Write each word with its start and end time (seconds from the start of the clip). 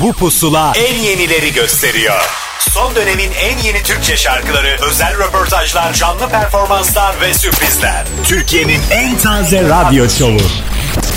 Bu 0.00 0.12
pusula 0.12 0.72
en 0.76 0.94
yenileri 0.94 1.52
gösteriyor. 1.52 2.20
Son 2.60 2.94
dönemin 2.94 3.30
en 3.40 3.58
yeni 3.58 3.82
Türkçe 3.82 4.16
şarkıları, 4.16 4.76
özel 4.90 5.18
röportajlar, 5.18 5.92
canlı 5.92 6.28
performanslar 6.28 7.20
ve 7.20 7.34
sürprizler. 7.34 8.04
Türkiye'nin 8.24 8.80
en 8.90 9.18
taze 9.18 9.62
radyo 9.62 10.08
şovu. 10.08 10.40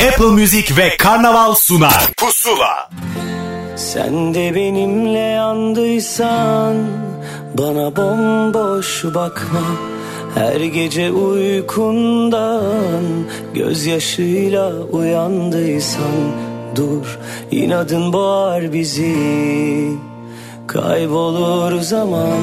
Apple 0.07 0.25
Music 0.25 0.77
ve 0.77 0.97
Karnaval 0.97 1.55
sunar. 1.55 2.07
Pusula. 2.17 2.89
Sen 3.75 4.33
de 4.33 4.55
benimle 4.55 5.19
yandıysan 5.19 6.75
bana 7.57 7.95
bomboş 7.95 9.03
bakma. 9.03 9.61
Her 10.35 10.61
gece 10.61 11.11
uykundan 11.11 13.03
gözyaşıyla 13.53 14.71
uyandıysan 14.73 16.49
dur 16.75 17.19
inadın 17.51 18.13
boğar 18.13 18.73
bizi. 18.73 19.15
Kaybolur 20.67 21.81
zaman 21.81 22.39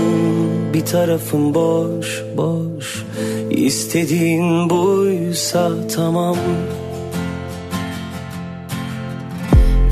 bir 0.74 0.84
tarafım 0.84 1.54
boş 1.54 2.22
boş. 2.36 3.04
İstediğin 3.50 4.70
buysa 4.70 5.70
tamam. 5.94 6.36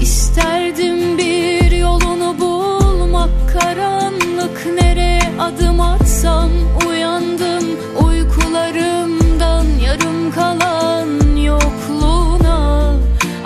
İsterdim 0.01 1.19
bir 1.19 1.71
yolunu 1.71 2.37
bulmak 2.41 3.31
karanlık. 3.53 4.67
Nereye 4.81 5.21
adım 5.41 5.81
atsam 5.81 6.51
uyandım 6.89 7.65
uykularımdan. 8.07 9.65
Yarım 9.87 10.31
kalan 10.31 10.74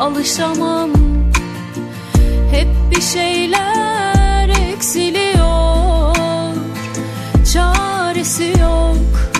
alışamam. 0.00 0.90
Hep 2.50 2.68
bir 2.90 3.00
şeyler 3.00 4.48
eksiliyor 4.72 5.68
çaresi 7.52 8.44
yok. 8.44 9.30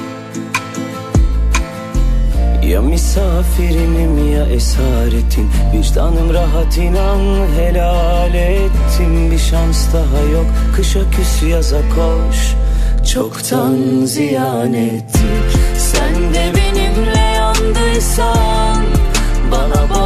Ya 2.65 2.83
misafirinim 2.83 4.33
ya 4.33 4.47
esaretin. 4.47 5.51
Vicdanım 5.75 6.35
rahat 6.35 6.79
inan 6.79 7.47
helal 7.57 8.35
ettim 8.35 9.31
Bir 9.31 9.39
şans 9.39 9.95
daha 9.95 10.23
yok. 10.33 10.47
Kışa 10.77 11.01
küs 11.11 11.43
yaza 11.43 11.81
koş. 11.81 12.55
Çoktan 13.13 14.05
ziyan 14.05 14.75
ettik. 14.75 15.59
Sen 15.79 16.35
de 16.35 16.53
benimle 16.55 17.19
yandıysan 17.19 18.85
Bana 19.53 19.89
bomboş 19.89 19.98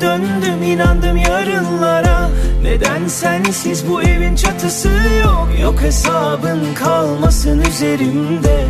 Döndüm 0.00 0.62
inandım 0.62 1.16
yarınlara. 1.16 2.30
Neden 2.62 3.08
sensiz 3.08 3.88
bu 3.88 4.02
evin 4.02 4.36
çatısı 4.36 4.88
yok? 5.24 5.48
Yok 5.62 5.82
hesabın 5.82 6.60
kalmasın 6.74 7.60
üzerimde. 7.60 8.64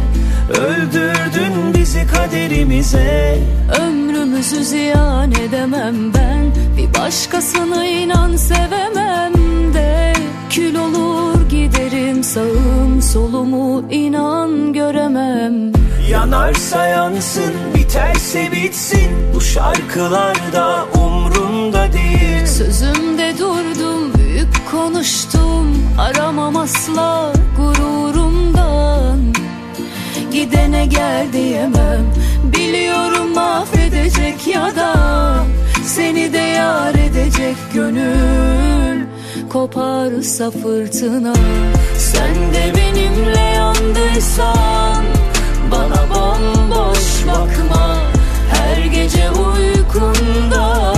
Öldürdün 0.51 1.75
bizi 1.75 2.07
kaderimize. 2.07 3.39
Ömrümüzü 3.81 4.65
ziyan 4.65 5.33
edemem 5.33 6.15
ben. 6.15 6.53
Bir 6.77 7.01
başkasını 7.01 7.85
inan 7.85 8.37
sevemem 8.37 9.35
de. 9.75 10.13
Kül 10.51 10.75
olur 10.75 11.49
giderim 11.51 12.25
sağım 12.25 13.03
solumu 13.03 13.85
inan 13.91 14.73
göremem. 14.73 15.73
Yanarsa 16.11 16.87
yansın 16.87 17.53
biterse 17.75 18.49
bitsin. 18.53 19.11
Bu 19.35 19.41
şarkılar 19.41 20.37
da 20.53 20.98
umrumda 21.19 21.93
değil. 21.93 22.47
Sözümde 22.47 23.35
durdum 23.39 24.15
büyük 24.19 24.71
konuştum. 24.71 25.83
Aramam 25.99 26.57
asla 26.57 27.33
gururumdan. 27.57 29.19
Gidene 30.33 30.87
gel 30.87 31.27
diyemem. 31.33 32.05
Biliyorum 32.45 33.35
mahvedecek 33.35 34.47
ya 34.47 34.77
da 34.77 34.95
Seni 35.85 36.33
de 36.33 36.39
yar 36.39 36.95
edecek 36.95 37.57
gönül 37.75 39.07
Koparsa 39.53 40.51
fırtına. 40.51 41.35
Sen 41.99 42.35
de 42.55 42.73
benimle 42.77 43.41
yandıysan 43.41 45.05
Bana 45.71 46.09
bomboş 46.11 47.27
bakma. 47.27 47.99
Her 48.51 48.85
gece 48.85 49.31
uykundan 49.31 50.98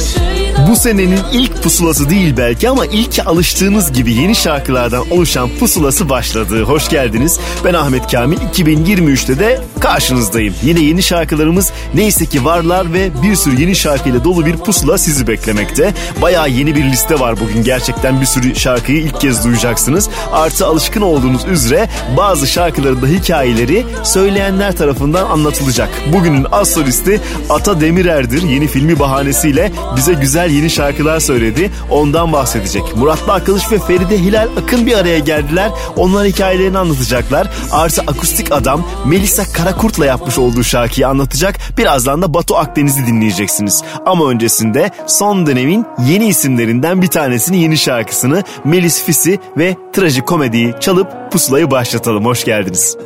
Gözyaşıyla 0.00 0.29
Bu 0.70 0.76
senenin 0.76 1.18
ilk 1.32 1.62
pusulası 1.62 2.10
değil 2.10 2.36
belki 2.36 2.68
ama 2.68 2.86
ilk 2.86 3.26
alıştığınız 3.26 3.92
gibi 3.92 4.14
yeni 4.14 4.34
şarkılardan 4.34 5.10
oluşan 5.10 5.50
pusulası 5.60 6.08
başladı. 6.08 6.62
Hoş 6.62 6.88
geldiniz. 6.88 7.40
Ben 7.64 7.74
Ahmet 7.74 8.10
Kamil. 8.12 8.36
2023'te 8.36 9.38
de 9.38 9.60
karşınızdayım. 9.80 10.54
Yine 10.62 10.80
yeni 10.80 11.02
şarkılarımız 11.02 11.72
neyse 11.94 12.26
ki 12.26 12.44
varlar 12.44 12.92
ve 12.92 13.10
bir 13.22 13.36
sürü 13.36 13.60
yeni 13.60 13.76
şarkıyla 13.76 14.24
dolu 14.24 14.46
bir 14.46 14.56
pusula 14.56 14.98
sizi 14.98 15.26
beklemekte. 15.26 15.94
Bayağı 16.22 16.50
yeni 16.50 16.74
bir 16.76 16.84
liste 16.84 17.20
var 17.20 17.40
bugün. 17.40 17.64
Gerçekten 17.64 18.20
bir 18.20 18.26
sürü 18.26 18.56
şarkıyı 18.56 18.98
ilk 18.98 19.20
kez 19.20 19.44
duyacaksınız. 19.44 20.08
Artı 20.32 20.66
alışkın 20.66 21.02
olduğunuz 21.02 21.44
üzere 21.44 21.88
bazı 22.16 22.46
şarkıların 22.46 23.02
da 23.02 23.06
hikayeleri 23.06 23.86
söyleyenler 24.04 24.76
tarafından 24.76 25.30
anlatılacak. 25.30 25.88
Bugünün 26.12 26.46
az 26.52 26.70
solisti 26.70 27.20
Ata 27.48 27.80
Demirer'dir. 27.80 28.42
Yeni 28.42 28.66
filmi 28.66 28.98
bahanesiyle 28.98 29.72
bize 29.96 30.12
güzel 30.12 30.59
yeni 30.60 30.70
şarkılar 30.70 31.20
söyledi. 31.20 31.70
Ondan 31.90 32.32
bahsedecek. 32.32 32.96
Murat 32.96 33.28
Akılış 33.28 33.72
ve 33.72 33.78
Feride 33.78 34.18
Hilal 34.18 34.48
Akın 34.62 34.86
bir 34.86 34.98
araya 34.98 35.18
geldiler. 35.18 35.70
Onlar 35.96 36.26
hikayelerini 36.26 36.78
anlatacaklar. 36.78 37.48
Artı 37.72 38.02
akustik 38.02 38.52
adam 38.52 38.84
Melisa 39.06 39.52
Karakurt'la 39.52 40.06
yapmış 40.06 40.38
olduğu 40.38 40.64
şarkıyı 40.64 41.08
anlatacak. 41.08 41.58
Birazdan 41.78 42.22
da 42.22 42.34
Batu 42.34 42.56
Akdeniz'i 42.56 43.06
dinleyeceksiniz. 43.06 43.82
Ama 44.06 44.28
öncesinde 44.28 44.90
son 45.06 45.46
dönemin 45.46 45.86
yeni 46.06 46.26
isimlerinden 46.28 47.02
bir 47.02 47.06
tanesini 47.06 47.62
yeni 47.62 47.78
şarkısını 47.78 48.42
Melis 48.64 49.04
Fisi 49.04 49.38
ve 49.58 49.76
trajikomediyi 49.92 50.74
çalıp 50.80 51.32
pusulayı 51.32 51.70
başlatalım. 51.70 52.24
Hoş 52.24 52.44
geldiniz. 52.44 52.96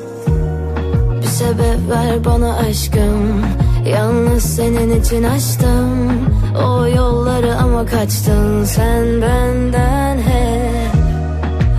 Bir 1.23 1.29
sebep 1.29 1.91
ver 1.91 2.25
bana 2.25 2.57
aşkım 2.57 3.45
Yalnız 3.87 4.57
senin 4.57 5.01
için 5.01 5.23
açtım 5.23 6.09
O 6.55 6.87
yolları 6.87 7.57
ama 7.57 7.87
kaçtın 7.87 8.65
sen 8.65 9.23
benden 9.23 10.19
hep. 10.19 10.95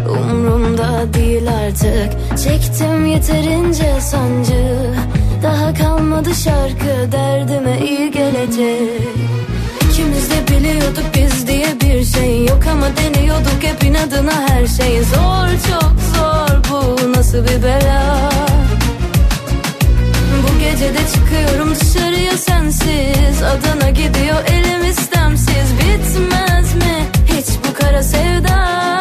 Umrumda 0.10 1.14
değil 1.14 1.50
artık. 1.66 2.38
Çektim 2.44 3.06
yeterince 3.06 4.02
sancı. 4.02 4.94
Daha 5.44 5.74
kalmadı 5.74 6.36
şarkı 6.36 7.12
derdime 7.12 7.80
iyi 7.80 8.12
gelecek. 8.12 9.02
İkimiz 9.90 10.30
de 10.32 10.48
biliyorduk 10.48 11.06
biz 11.16 11.48
diye 11.48 11.68
bir 11.82 12.04
şey 12.06 12.46
yok 12.46 12.64
ama 12.72 12.86
deniyorduk 12.98 13.64
hep 13.64 13.84
inadına 13.84 14.50
her 14.50 14.68
şey. 14.68 15.04
Zor 15.04 15.48
çok 15.70 15.94
zor 16.16 16.62
bu 16.72 17.12
nasıl 17.18 17.44
bir 17.44 17.64
bela? 17.64 18.30
Bu 20.44 20.60
gece 20.60 20.94
de 20.94 21.00
çıkıyorum 21.26 21.76
dışarıya 21.76 22.38
sensiz. 22.38 23.44
Adana 23.44 23.90
gidiyor 23.90 24.48
elim 24.48 24.90
istemsiz. 24.90 25.74
Bitmez 25.80 26.76
mi 26.76 27.06
hiç 27.28 27.48
bu 27.68 27.74
kara 27.74 28.04
sevda 28.04 28.95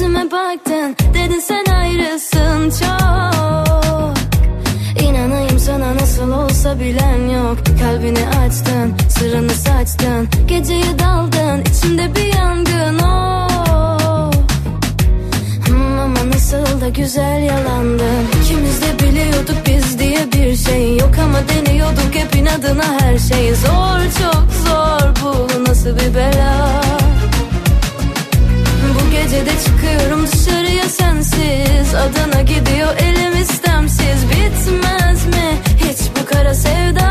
yüzüme 0.00 0.30
baktın 0.30 0.96
Dedin 1.14 1.40
sen 1.40 1.64
ayrısın 1.64 2.70
çok. 2.70 4.14
İnanayım 5.02 5.58
sana 5.58 5.94
nasıl 5.94 6.32
olsa 6.32 6.80
bilen 6.80 7.28
yok. 7.28 7.58
Kalbini 7.80 8.28
açtın, 8.28 8.94
sırrını 9.08 9.50
saçtın. 9.50 10.28
Geceye 10.48 10.98
daldın, 10.98 11.64
içimde 11.70 12.14
bir 12.16 12.34
yangın 12.34 12.98
oh. 12.98 14.32
Hmm, 15.66 15.98
ama 15.98 16.28
nasıl 16.34 16.80
da 16.80 16.88
güzel 16.88 17.42
yalandın. 17.42 18.24
İkimiz 18.44 18.82
de 18.82 18.98
biliyorduk 18.98 19.56
biz 19.66 19.98
diye 19.98 20.32
bir 20.32 20.56
şey 20.56 20.96
yok. 20.96 21.10
Ama 21.24 21.38
deniyorduk 21.48 22.14
hep 22.14 22.36
inadına 22.36 23.00
her 23.00 23.18
şey. 23.18 23.54
Zor 23.54 24.00
çok 24.22 24.46
zor 24.66 25.22
bu 25.22 25.64
nasıl 25.64 25.96
bir 25.96 26.14
bela 26.14 26.80
gecede 29.22 29.50
çıkıyorum 29.64 30.26
dışarıya 30.26 30.88
sensiz. 30.88 31.94
Adana 31.94 32.42
gidiyor 32.42 32.96
elim 32.98 33.42
istemsiz. 33.42 34.24
Bitmez 34.30 35.26
mi 35.26 35.58
hiç 35.76 35.98
bu 36.20 36.26
kara 36.26 36.54
sevda 36.54 37.10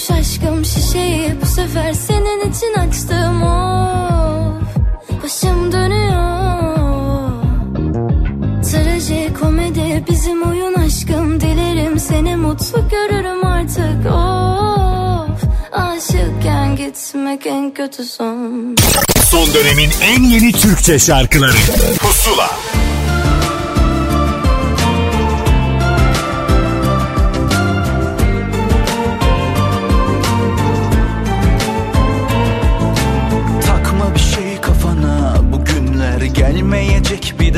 olmuş 0.00 0.10
aşkım 0.10 0.64
Şişeyi 0.64 1.34
bu 1.42 1.46
sefer 1.46 1.92
senin 1.92 2.50
için 2.50 2.74
açtım. 2.74 3.42
Of 3.42 4.76
başım 5.22 5.72
dönüyor. 5.72 7.30
Trajikomedi 8.62 10.04
bizim 10.10 10.42
oyun 10.42 10.74
aşkım. 10.74 11.40
Dilerim 11.40 11.98
seni 11.98 12.36
mutlu 12.36 12.88
görürüm 12.88 13.46
artık. 13.46 14.06
Of 14.06 15.44
aşıkken 15.72 16.76
gitmek 16.76 17.46
en 17.46 17.74
kötü 17.74 18.04
son. 18.04 18.76
Son 19.30 19.54
dönemin 19.54 19.90
en 20.02 20.22
yeni 20.22 20.52
Türkçe 20.52 20.98
şarkıları. 20.98 21.56
Pusula 21.98 22.50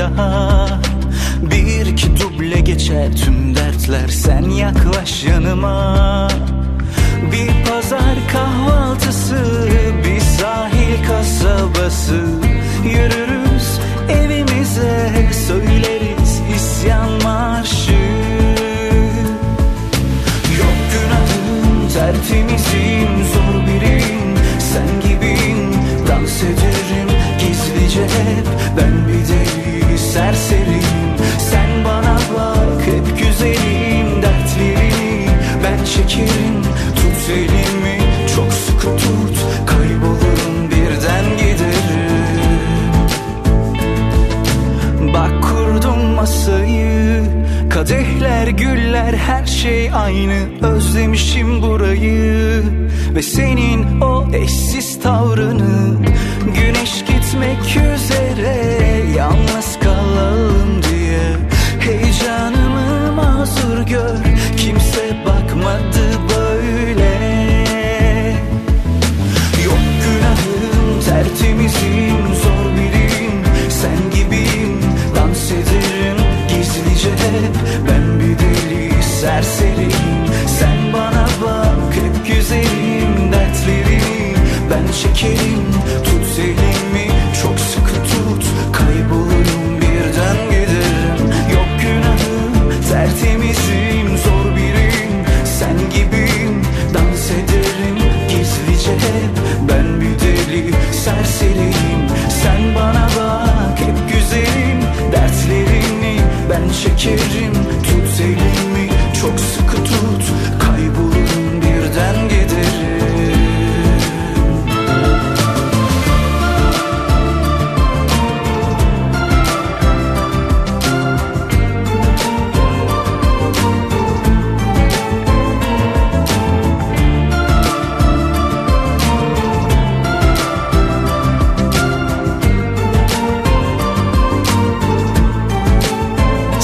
daha. 0.02 0.66
Bir 1.42 1.86
iki 1.86 2.20
duble 2.20 2.60
geçer 2.60 3.08
tüm 3.24 3.56
dertler 3.56 4.08
sen 4.08 4.42
yaklaş 4.42 5.24
yanıma. 5.24 6.28
Bir 7.32 7.70
pazar 7.70 8.16
kahvaltısı 8.32 9.68
bir 10.04 10.20
sahil 10.20 11.06
kasabası. 11.08 12.20
Yürürüz 12.84 13.80
evimize 14.08 15.10
söyleriz 15.46 16.40
isyan 16.56 17.10
marşı. 17.22 18.02
Yok 20.58 20.78
günahım 20.92 21.88
tertemizim 21.94 23.24
zor 23.32 23.66
birim 23.66 24.22
Sen 24.58 25.00
gibiyim 25.10 25.72
dans 26.08 26.42
ederim 26.42 27.08
gizlice 27.38 28.02
hep. 28.02 28.46
Ben 28.76 29.01
serseriyim 30.12 31.12
Sen 31.38 31.84
bana 31.84 32.16
bak 32.36 32.80
hep 32.86 33.18
güzelim 33.18 34.22
dertlerini 34.22 35.26
Ben 35.64 35.84
çekerim 35.84 36.62
tut 36.96 37.30
elimi. 37.30 37.98
Çok 38.36 38.52
sıkı 38.52 38.96
tut 38.96 39.36
Kaybolurum 39.66 40.70
birden 40.70 41.24
giderim. 41.36 42.72
Bak 45.14 45.42
kurdum 45.42 46.00
masayı 46.14 47.22
Kadehler 47.70 48.46
güller 48.46 49.14
her 49.14 49.46
şey 49.46 49.90
aynı. 49.94 50.38
Özlemişim 50.62 51.62
burayı 51.62 52.62
Ve 53.14 53.22
senin 53.22 54.00
o 54.00 54.26
eşsiz 54.32 55.00
tavrını. 55.00 55.96
Güneş 56.54 57.04
gitmek 57.04 57.76
üzere 57.94 58.81
çekerim 85.14 85.81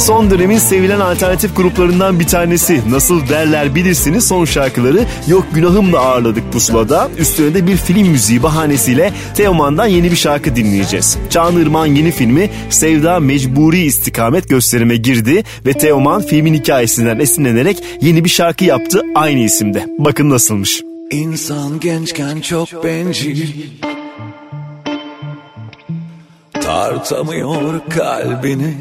Son 0.09 0.31
dönemin 0.31 0.59
sevilen 0.59 1.01
alternatif 1.01 1.57
gruplarından 1.57 2.21
bir 2.21 2.27
tanesi. 2.27 2.81
Nasıl 2.91 3.29
derler 3.29 3.75
bilirsiniz 3.75 4.29
son 4.29 4.45
şarkıları 4.45 5.05
Yok 5.27 5.47
Günahım'la 5.55 6.01
ağırladık 6.01 6.53
pusulada. 6.53 7.09
Üstüne 7.19 7.55
de 7.55 7.67
bir 7.67 7.77
film 7.77 8.09
müziği 8.09 8.43
bahanesiyle 8.43 9.13
Teoman'dan 9.37 9.87
yeni 9.87 10.11
bir 10.11 10.17
şarkı 10.17 10.57
dinleyeceğiz. 10.57 11.19
Çağınırman 11.31 11.87
yeni 11.87 12.11
filmi 12.11 12.51
Sevda 12.71 13.21
Mecburi 13.21 13.81
istikamet 13.81 14.49
gösterime 14.49 14.97
girdi 14.97 15.45
ve 15.67 15.73
Teoman 15.73 16.23
filmin 16.23 16.55
hikayesinden 16.55 17.19
esinlenerek 17.19 17.83
yeni 18.01 18.25
bir 18.25 18.31
şarkı 18.31 18.65
yaptı 18.65 19.03
aynı 19.15 19.41
isimde. 19.41 19.87
Bakın 19.99 20.31
nasılmış. 20.31 20.83
İnsan 21.11 21.81
gençken 21.81 22.41
çok 22.41 22.85
bencil 22.85 23.47
Tartamıyor 26.53 27.81
kalbini 27.91 28.75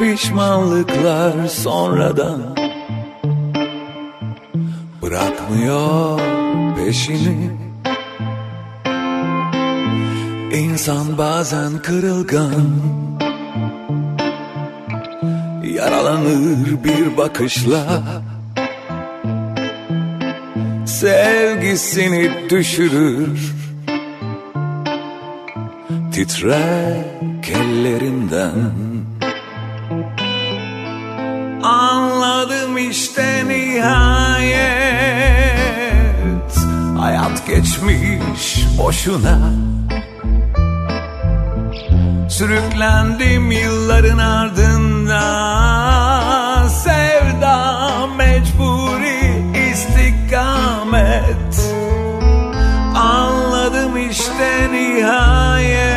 Pişmanlıklar 0.00 1.48
sonradan 1.48 2.56
Bırakmıyor 5.02 6.20
peşini. 6.76 7.50
İnsan 10.52 11.18
bazen 11.18 11.78
kırılgan 11.78 12.70
Yaralanır 15.64 16.84
bir 16.84 17.16
bakışla. 17.16 18.02
Sevgisini 20.86 22.30
düşürür 22.50 23.52
Titrek 26.12 27.50
ellerinden 27.50 28.89
işte 32.90 33.48
nihayet. 33.48 34.60
Hayat 36.98 37.46
geçmiş 37.46 38.66
boşuna. 38.78 39.38
Sürüklendim 42.28 43.50
yılların 43.50 44.18
ardından 44.18 45.10
Sevda 46.68 47.90
mecburi 48.16 49.44
istikamet. 49.70 51.72
Anladım 52.96 54.10
işte 54.10 54.68
nihayet. 54.72 55.90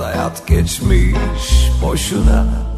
Hayat 0.00 0.46
geçmiş 0.46 1.70
boşuna 1.82 2.71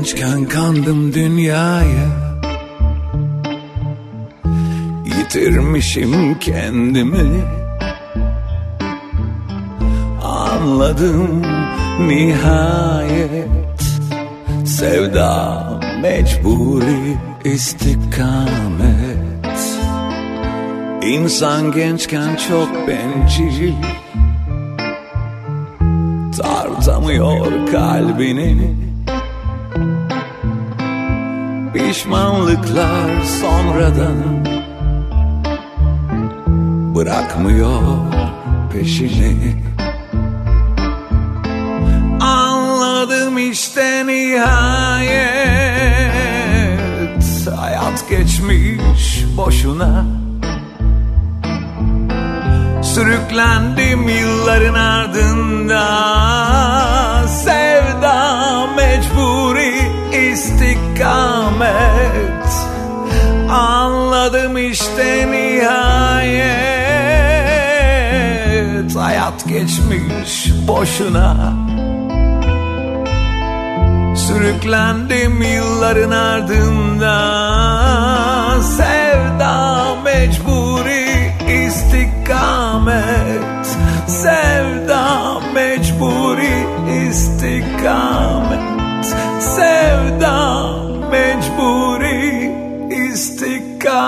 Gençken 0.00 0.44
kandım 0.44 1.14
dünyaya. 1.14 2.08
Yitirmişim 5.04 6.38
kendimi. 6.38 7.44
Anladım 10.24 11.42
nihayet. 12.06 13.48
Sevda 14.64 15.64
mecburi 16.02 17.16
istikamet. 17.44 18.48
İnsan 21.02 21.72
gençken 21.72 22.36
çok 22.48 22.88
bencil. 22.88 23.74
Tartamıyor 26.38 27.66
kalbini 27.72 28.89
Pişmanlıklar 31.74 33.22
sonradan 33.40 34.44
Bırakmıyor 36.94 37.82
peşini. 38.72 39.56
Anladım 42.20 43.38
işte 43.38 44.06
nihayet. 44.06 45.20
Hayat 47.56 48.08
geçmiş 48.10 49.24
boşuna. 49.36 50.04
Sürüklendim 52.82 54.08
yılların 54.08 54.74
ardından 54.74 56.99
istikamet. 60.32 61.70
Anladım 63.50 64.58
işte 64.58 65.30
nihayet. 65.30 66.50
Hayat 68.96 69.48
geçmiş 69.48 70.52
boşuna. 70.68 71.54
Sürüklendim 74.16 75.42
yılların 75.42 76.10
ardından. 76.10 77.40
Sevda 78.60 79.86
mecburi 80.04 81.32
istikamet. 81.66 83.04
Sevda 84.06 85.40
mecburi 85.54 86.66
istikamet 87.08 88.49
Sevda 89.60 90.38
mecburi 91.10 92.52
istikamet 93.04 94.02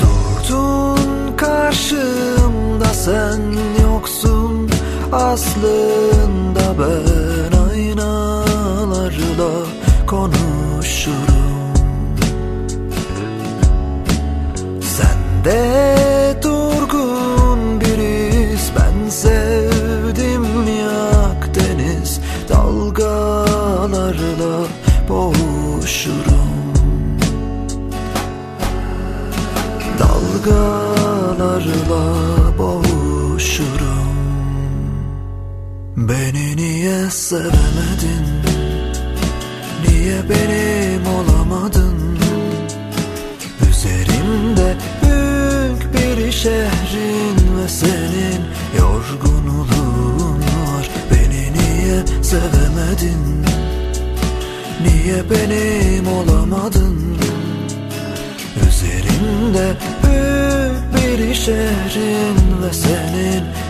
Durdun 0.00 1.36
karşımda 1.36 2.84
sen 2.84 3.40
yoksun 3.82 4.70
Aslında 5.12 6.15
sevemedin 37.26 38.26
Niye 39.88 40.18
benim 40.30 41.06
olamadın? 41.06 42.18
Üzerimde 43.70 44.76
büyük 45.02 45.94
bir 45.94 46.32
şehrin 46.32 47.36
ve 47.58 47.68
senin 47.68 48.40
yorgunluğun 48.78 50.38
var. 50.38 50.90
Beni 51.10 51.52
niye 51.52 52.22
sevemedin? 52.22 53.44
Niye 54.82 55.30
benim 55.30 56.06
olamadın? 56.06 57.18
Üzerimde 58.68 59.76
büyük 60.02 60.94
bir 60.94 61.34
şehrin 61.34 62.62
ve 62.62 62.72
senin 62.72 63.65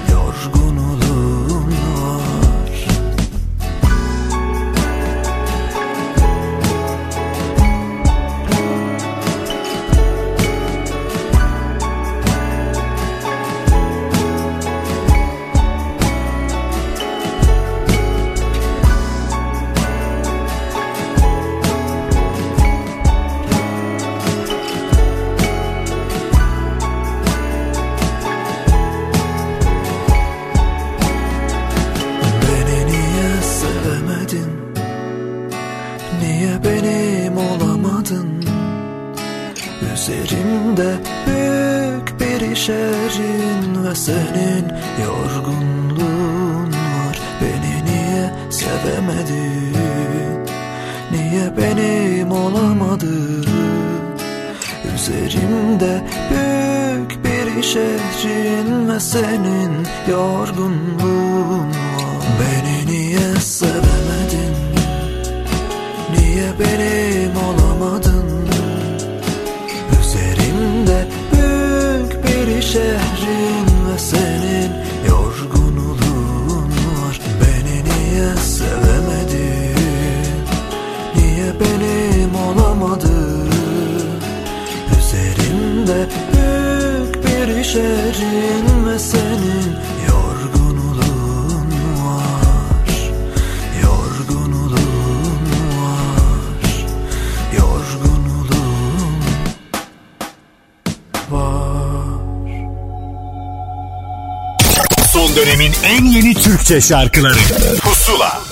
Türkçe 106.66 106.88
şarkıları 106.88 107.38
Pusula 107.80 108.42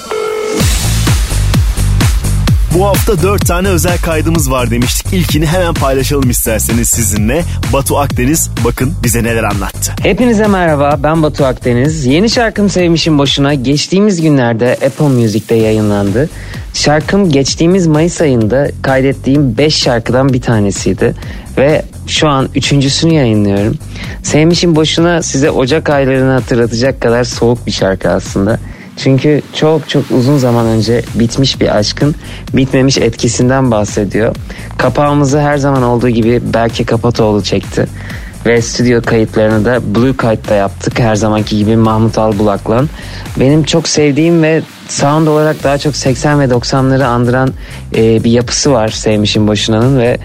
Bu 2.74 2.86
hafta 2.86 3.22
4 3.22 3.46
tane 3.46 3.68
özel 3.68 3.98
kaydımız 3.98 4.50
var 4.50 4.70
demiştik. 4.70 5.12
İlkini 5.12 5.46
hemen 5.46 5.74
paylaşalım 5.74 6.30
isterseniz 6.30 6.88
sizinle. 6.88 7.42
Batu 7.72 7.98
Akdeniz 7.98 8.50
bakın 8.64 8.94
bize 9.04 9.24
neler 9.24 9.42
anlattı. 9.42 9.92
Hepinize 10.02 10.46
merhaba 10.46 10.98
ben 11.02 11.22
Batu 11.22 11.44
Akdeniz. 11.44 12.06
Yeni 12.06 12.30
şarkım 12.30 12.70
Sevmişim 12.70 13.18
Boşuna 13.18 13.54
geçtiğimiz 13.54 14.20
günlerde 14.20 14.78
Apple 14.86 15.08
Music'te 15.08 15.54
yayınlandı. 15.54 16.30
Şarkım 16.74 17.30
geçtiğimiz 17.30 17.86
Mayıs 17.86 18.20
ayında 18.20 18.68
kaydettiğim 18.82 19.58
5 19.58 19.74
şarkıdan 19.74 20.32
bir 20.32 20.40
tanesiydi. 20.40 21.14
Ve 21.58 21.84
şu 22.06 22.28
an 22.28 22.48
üçüncüsünü 22.54 23.14
yayınlıyorum. 23.14 23.78
Sevmişim 24.34 24.76
Boşuna 24.76 25.22
size 25.22 25.50
Ocak 25.50 25.90
aylarını 25.90 26.32
hatırlatacak 26.32 27.00
kadar 27.00 27.24
soğuk 27.24 27.66
bir 27.66 27.72
şarkı 27.72 28.10
aslında. 28.10 28.58
Çünkü 28.96 29.42
çok 29.54 29.88
çok 29.88 30.10
uzun 30.10 30.38
zaman 30.38 30.66
önce 30.66 31.02
bitmiş 31.14 31.60
bir 31.60 31.76
aşkın 31.76 32.14
bitmemiş 32.52 32.98
etkisinden 32.98 33.70
bahsediyor. 33.70 34.36
Kapağımızı 34.78 35.40
her 35.40 35.56
zaman 35.56 35.82
olduğu 35.82 36.08
gibi 36.08 36.40
Berke 36.54 36.84
Kapatoğlu 36.84 37.42
çekti. 37.42 37.86
Ve 38.46 38.62
stüdyo 38.62 39.02
kayıtlarını 39.02 39.64
da 39.64 39.94
Blue 39.94 40.12
Kite'da 40.12 40.54
yaptık. 40.54 40.98
Her 40.98 41.16
zamanki 41.16 41.58
gibi 41.58 41.76
Mahmut 41.76 42.18
Albulak'la. 42.18 42.84
Benim 43.40 43.62
çok 43.62 43.88
sevdiğim 43.88 44.42
ve 44.42 44.62
sound 44.88 45.26
olarak 45.26 45.64
daha 45.64 45.78
çok 45.78 45.96
80 45.96 46.40
ve 46.40 46.44
90'ları 46.44 47.04
andıran 47.04 47.50
e, 47.96 48.24
bir 48.24 48.30
yapısı 48.30 48.72
var 48.72 48.88
Sevmişim 48.88 49.48
Boşuna'nın 49.48 49.98
ve 49.98 50.18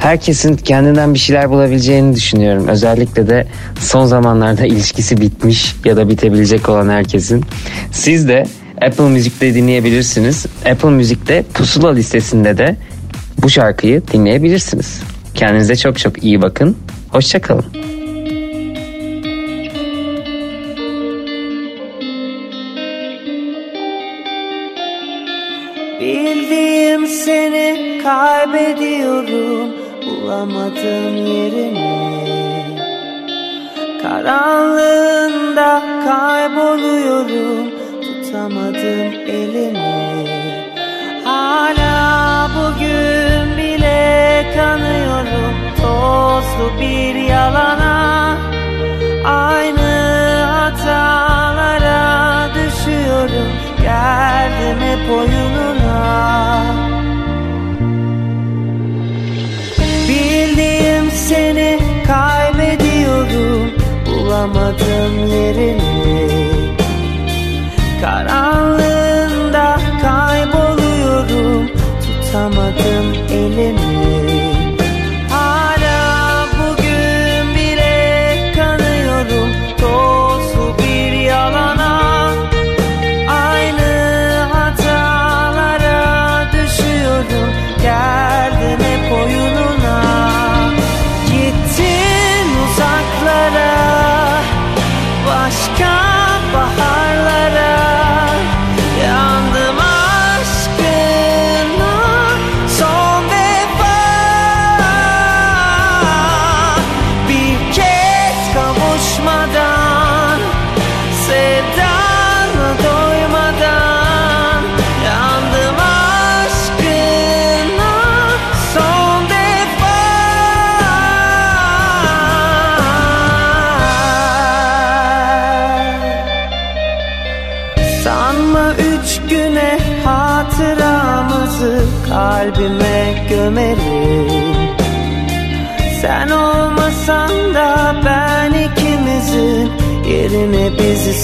herkesin 0.00 0.56
kendinden 0.56 1.14
bir 1.14 1.18
şeyler 1.18 1.50
bulabileceğini 1.50 2.14
düşünüyorum. 2.16 2.68
Özellikle 2.68 3.28
de 3.28 3.46
son 3.80 4.04
zamanlarda 4.04 4.66
ilişkisi 4.66 5.20
bitmiş 5.20 5.74
ya 5.84 5.96
da 5.96 6.08
bitebilecek 6.08 6.68
olan 6.68 6.88
herkesin. 6.88 7.44
Siz 7.92 8.28
de 8.28 8.46
Apple 8.82 9.08
Müzik'te 9.08 9.54
dinleyebilirsiniz. 9.54 10.46
Apple 10.70 10.90
Müzik'te 10.90 11.44
pusula 11.54 11.92
listesinde 11.92 12.58
de 12.58 12.76
bu 13.42 13.50
şarkıyı 13.50 14.02
dinleyebilirsiniz. 14.12 15.00
Kendinize 15.34 15.76
çok 15.76 15.98
çok 15.98 16.24
iyi 16.24 16.42
bakın. 16.42 16.76
Hoşçakalın. 17.08 17.64
Bildiğim 26.00 27.06
seni 27.06 28.00
kaybediyorum 28.02 29.89
Bulamadım 30.22 31.16
yerini. 31.16 32.30
Karanlığında 34.02 35.82
kayboluyorum 36.04 37.70
Tutamadım 38.02 39.12
elini 39.28 40.28
Hala 41.24 42.48
bugün 42.56 43.56
bile 43.56 44.46
kanıyorum 44.56 45.54
Tozlu 45.76 46.80
bir 46.80 47.14
yalana. 47.14 48.36
Aynı 49.24 49.90
hatalara 50.44 52.00
düşüyorum 52.54 53.52
Geldim 53.82 54.80
hep 54.80 55.10
oyununa 55.10 56.89
Bildiğim 60.50 61.10
seni 61.10 61.78
kaybediyorum 62.06 63.70
Bulamadım 64.06 65.26
yerini. 65.32 66.30
Karanlığında 68.00 69.78
kayboluyorum 70.02 71.70
Tutamadım 72.02 72.79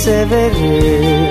bizi 0.07 1.26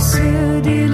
pursued 0.00 0.66
you. 0.66 0.89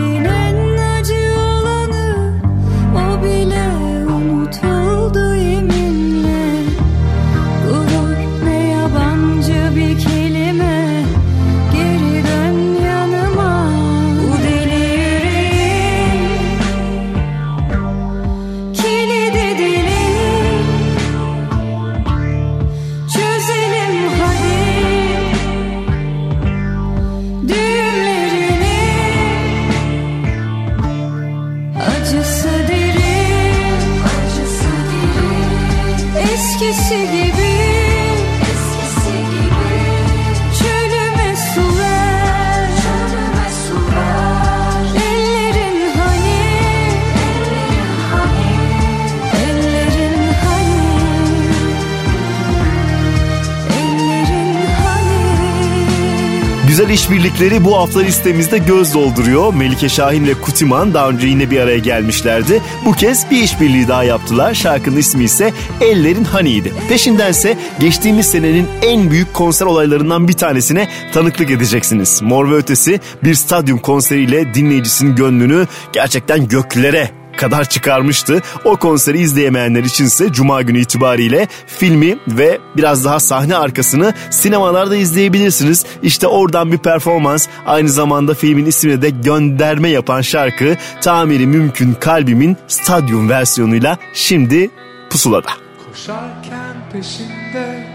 İşbirlikleri 57.06 57.64
bu 57.64 57.76
hafta 57.76 58.00
listemizde 58.00 58.58
göz 58.58 58.94
dolduruyor. 58.94 59.54
Melike 59.54 59.88
Şahin 59.88 60.26
ve 60.26 60.34
Kutiman 60.34 60.94
daha 60.94 61.08
önce 61.08 61.26
yine 61.26 61.50
bir 61.50 61.60
araya 61.60 61.78
gelmişlerdi. 61.78 62.62
Bu 62.84 62.92
kez 62.92 63.30
bir 63.30 63.42
işbirliği 63.42 63.88
daha 63.88 64.04
yaptılar. 64.04 64.54
Şarkının 64.54 64.96
ismi 64.96 65.24
ise 65.24 65.52
Ellerin 65.80 66.24
Hani'ydi. 66.24 66.72
Peşindense 66.88 67.56
geçtiğimiz 67.80 68.26
senenin 68.26 68.66
en 68.82 69.10
büyük 69.10 69.34
konser 69.34 69.66
olaylarından 69.66 70.28
bir 70.28 70.32
tanesine 70.32 70.88
tanıklık 71.12 71.50
edeceksiniz. 71.50 72.22
Mor 72.22 72.50
ve 72.50 72.54
Ötesi 72.54 73.00
bir 73.24 73.34
stadyum 73.34 73.78
konseriyle 73.78 74.54
dinleyicisinin 74.54 75.16
gönlünü 75.16 75.66
gerçekten 75.92 76.48
göklere 76.48 77.10
kadar 77.36 77.64
çıkarmıştı. 77.64 78.42
O 78.64 78.76
konseri 78.76 79.20
izleyemeyenler 79.20 79.84
içinse 79.84 80.32
Cuma 80.32 80.62
günü 80.62 80.80
itibariyle 80.80 81.48
filmi 81.66 82.18
ve 82.28 82.58
biraz 82.76 83.04
daha 83.04 83.20
sahne 83.20 83.56
arkasını 83.56 84.14
sinemalarda 84.30 84.96
izleyebilirsiniz. 84.96 85.84
İşte 86.02 86.26
oradan 86.26 86.72
bir 86.72 86.78
performans 86.78 87.48
aynı 87.66 87.88
zamanda 87.88 88.34
filmin 88.34 88.66
ismine 88.66 89.02
de 89.02 89.10
gönderme 89.10 89.88
yapan 89.88 90.20
şarkı 90.20 90.76
Tamiri 91.00 91.46
Mümkün 91.46 91.94
Kalbimin 91.94 92.56
stadyum 92.68 93.28
versiyonuyla 93.28 93.98
şimdi 94.14 94.70
pusulada. 95.10 95.48
Koşarken 95.86 96.76
peşinde 96.92 97.86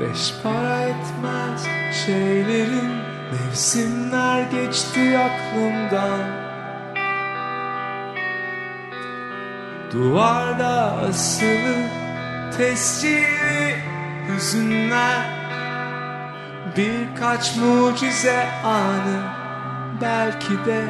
Beş 0.00 0.32
para 0.42 0.80
etmez 0.80 1.66
şeylerin 2.06 2.90
Mevsimler 3.32 4.42
geçti 4.42 5.18
aklımdan 5.18 6.45
Duvarda 9.96 10.92
asılı 11.08 11.76
tescilli 12.56 13.76
hüzünler 14.28 15.22
Birkaç 16.76 17.56
mucize 17.56 18.46
anı 18.64 19.22
Belki 20.02 20.64
de 20.66 20.84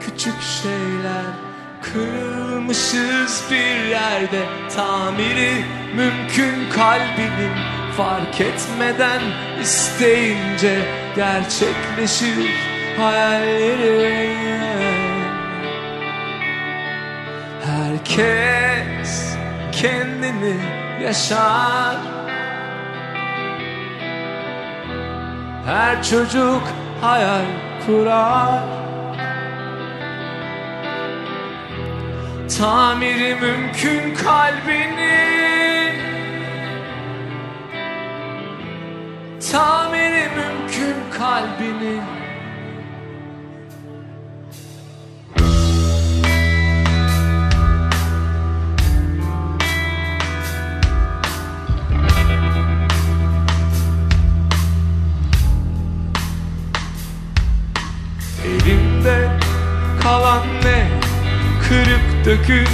küçük 0.00 0.42
şeyler. 0.42 1.24
Kırılmışız 1.82 3.44
bir 3.50 3.84
yerde 3.90 4.42
Tamiri 4.76 5.64
mümkün 5.96 6.70
kalbinin 6.70 7.56
Fark 7.96 8.40
etmeden 8.40 9.22
isteyince 9.62 10.78
Gerçekleşir 11.16 12.50
hayallerim 12.98 14.91
Herkes 17.72 19.36
kendini 19.72 20.56
yaşar. 21.02 21.96
Her 25.66 26.02
çocuk 26.02 26.62
hayal 27.00 27.44
kurar. 27.86 28.62
Tamiri 32.58 33.34
mümkün 33.34 34.14
kalbini. 34.14 35.32
Tamiri 39.52 40.28
mümkün 40.36 40.96
kalbini 41.18 42.00
Dökük 62.42 62.68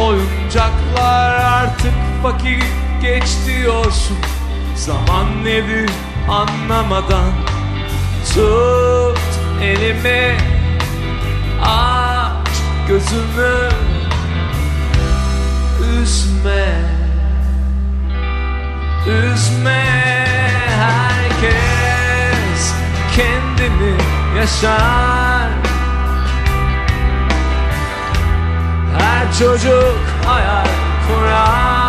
oyuncaklar 0.00 1.34
Artık 1.34 1.92
vakit 2.22 2.64
geç 3.02 3.24
diyorsun 3.46 4.16
Zaman 4.76 5.44
nedir 5.44 5.90
anlamadan 6.28 7.32
Tut 8.34 9.18
elimi 9.62 10.36
Aç 11.64 12.48
gözümü 12.88 13.68
Üzme 16.00 16.66
Üzme 19.06 19.84
herkes 20.78 21.52
kendini 23.16 23.94
yaşar 24.38 25.41
çocuk. 29.38 29.98
Hayal 30.26 30.66
kurar 31.08 31.81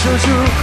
Her 0.00 0.18
çocuk 0.18 0.59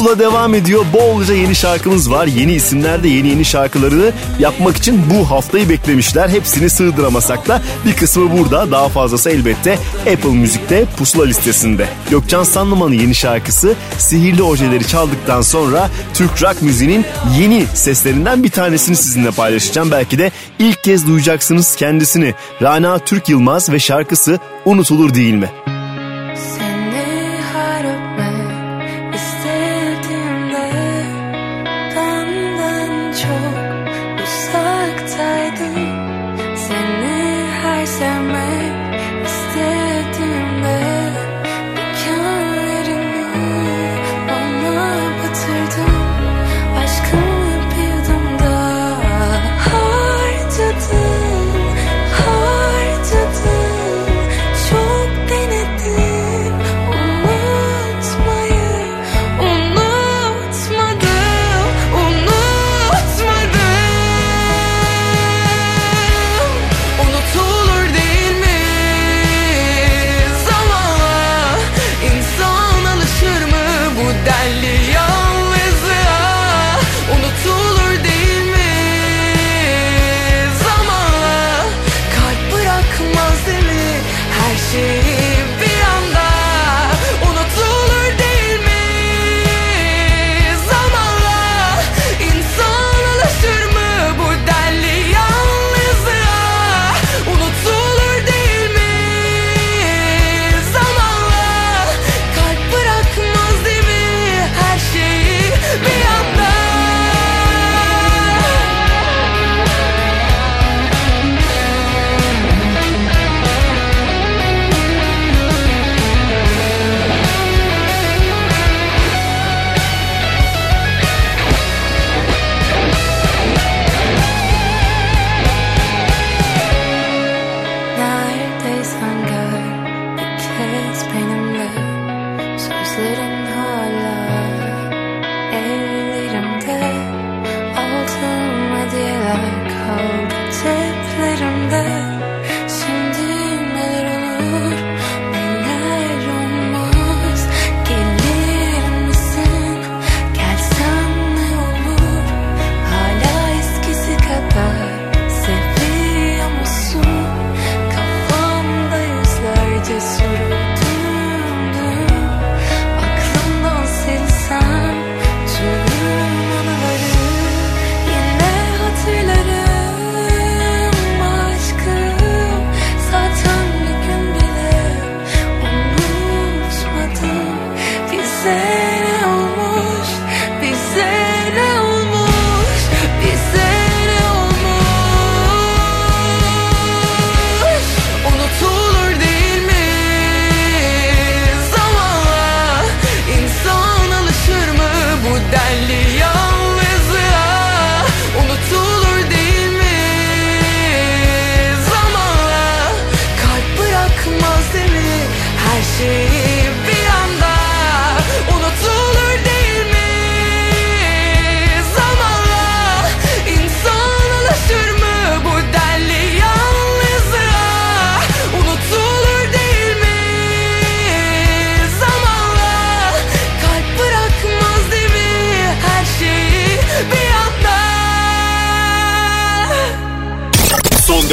Pusula 0.00 0.18
devam 0.18 0.54
ediyor. 0.54 0.84
Bolca 0.92 1.34
yeni 1.34 1.54
şarkımız 1.54 2.10
var. 2.10 2.26
Yeni 2.26 2.52
isimler 2.52 3.02
de 3.02 3.08
yeni 3.08 3.28
yeni 3.28 3.44
şarkılarını 3.44 4.12
yapmak 4.38 4.76
için 4.76 5.02
bu 5.10 5.30
haftayı 5.30 5.68
beklemişler. 5.68 6.28
Hepsini 6.28 6.70
sığdıramasak 6.70 7.48
da 7.48 7.62
bir 7.84 7.92
kısmı 7.92 8.38
burada. 8.38 8.70
Daha 8.70 8.88
fazlası 8.88 9.30
elbette 9.30 9.78
Apple 10.00 10.30
Müzik'te 10.30 10.84
Pusula 10.98 11.24
listesinde. 11.24 11.88
Gökcan 12.10 12.44
Sanlıman'ın 12.44 12.92
yeni 12.92 13.14
şarkısı 13.14 13.74
Sihirli 13.98 14.42
Ojeleri 14.42 14.86
çaldıktan 14.86 15.42
sonra 15.42 15.90
Türk 16.14 16.42
rock 16.42 16.62
müziğinin 16.62 17.04
yeni 17.38 17.66
seslerinden 17.74 18.44
bir 18.44 18.50
tanesini 18.50 18.96
sizinle 18.96 19.30
paylaşacağım. 19.30 19.90
Belki 19.90 20.18
de 20.18 20.30
ilk 20.58 20.84
kez 20.84 21.06
duyacaksınız 21.06 21.76
kendisini. 21.76 22.34
Rana 22.62 22.98
Türk 22.98 23.28
Yılmaz 23.28 23.72
ve 23.72 23.78
şarkısı 23.78 24.38
Unutulur 24.64 25.14
Değil 25.14 25.34
mi? 25.34 25.50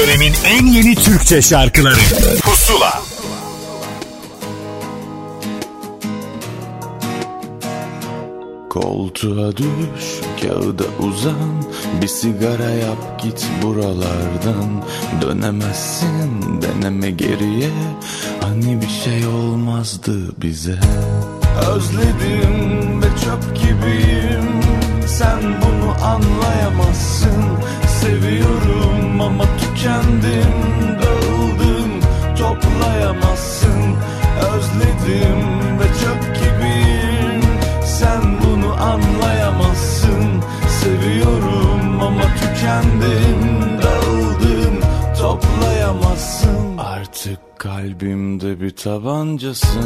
Dönemin 0.08 0.34
en 0.45 0.66
yeni 0.66 0.95
Türkçe 0.95 1.41
şarkıları. 1.41 1.99
Pusula. 2.41 3.01
Koltuğa 8.70 9.58
düş, 9.58 9.66
kağıda 10.41 10.84
uzan 10.99 11.64
Bir 12.01 12.08
sigara 12.08 12.70
yap 12.70 13.22
git 13.24 13.47
buralardan. 13.64 14.84
Dönemezsin 15.22 16.62
deneme 16.62 17.12
geriye. 17.12 17.70
Hani 18.41 18.82
bir 18.82 19.03
şey 19.03 19.28
olmazdı 19.28 20.41
bize. 20.41 20.80
Özledim 21.76 23.01
ve 23.01 23.08
çöp 23.24 23.55
gibiyim. 23.55 24.62
Sen 25.08 25.41
bunu 25.41 26.05
anlayamazsın. 26.05 27.43
Seviyorum 28.01 29.22
ama 29.22 29.43
tükendim 29.78 30.53
Dağıldım 31.01 32.01
toplayamazsın. 32.38 33.95
Özledim 34.53 35.39
ve 35.80 35.88
çöp 36.01 36.36
gibiyim. 36.36 37.41
Sen 37.86 38.21
bunu 38.43 38.73
anlayamazsın. 38.73 40.43
Seviyorum 40.67 42.01
ama 42.01 42.21
tükendim 42.21 43.59
Dağıldım 43.84 44.80
toplayamazsın. 45.21 46.78
Artık 46.78 47.39
kalbimde 47.59 48.61
bir 48.61 48.69
tabancasın 48.69 49.84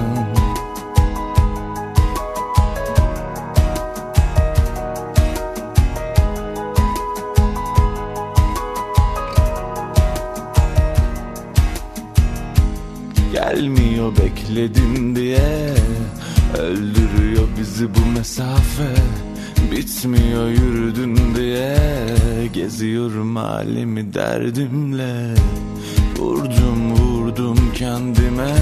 bekledim 14.22 15.16
diye 15.16 15.74
Öldürüyor 16.60 17.48
bizi 17.60 17.96
bu 17.96 18.18
mesafe 18.18 18.94
Bitmiyor 19.72 20.48
yürüdün 20.48 21.36
diye 21.36 21.78
Geziyorum 22.54 23.36
halimi 23.36 24.14
derdimle 24.14 25.36
Vurdum 26.18 26.92
vurdum 26.92 27.58
kendime 27.76 28.56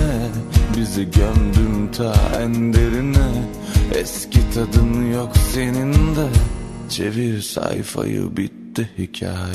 Bizi 0.77 1.03
gömdüm 1.11 1.91
ta 1.97 2.13
en 2.41 2.73
derine 2.73 3.47
Eski 3.95 4.39
tadın 4.53 5.11
yok 5.11 5.31
senin 5.53 5.93
de 5.93 6.27
Çevir 6.89 7.41
sayfayı 7.41 8.37
bitti 8.37 8.89
hikaye. 8.97 9.53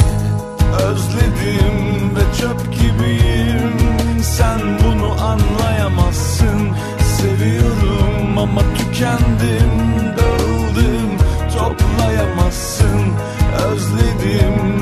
Özledim 0.82 2.16
ve 2.16 2.40
çöp 2.40 2.72
gibiyim 2.72 3.93
Sen 4.24 4.60
bunu 4.84 5.16
anlayamazsın. 5.22 6.76
Seviyorum 7.16 8.38
ama 8.38 8.60
tükendim 8.60 9.70
Dağıldım 10.16 11.10
toplayamazsın. 11.58 13.00
Özledim 13.68 14.73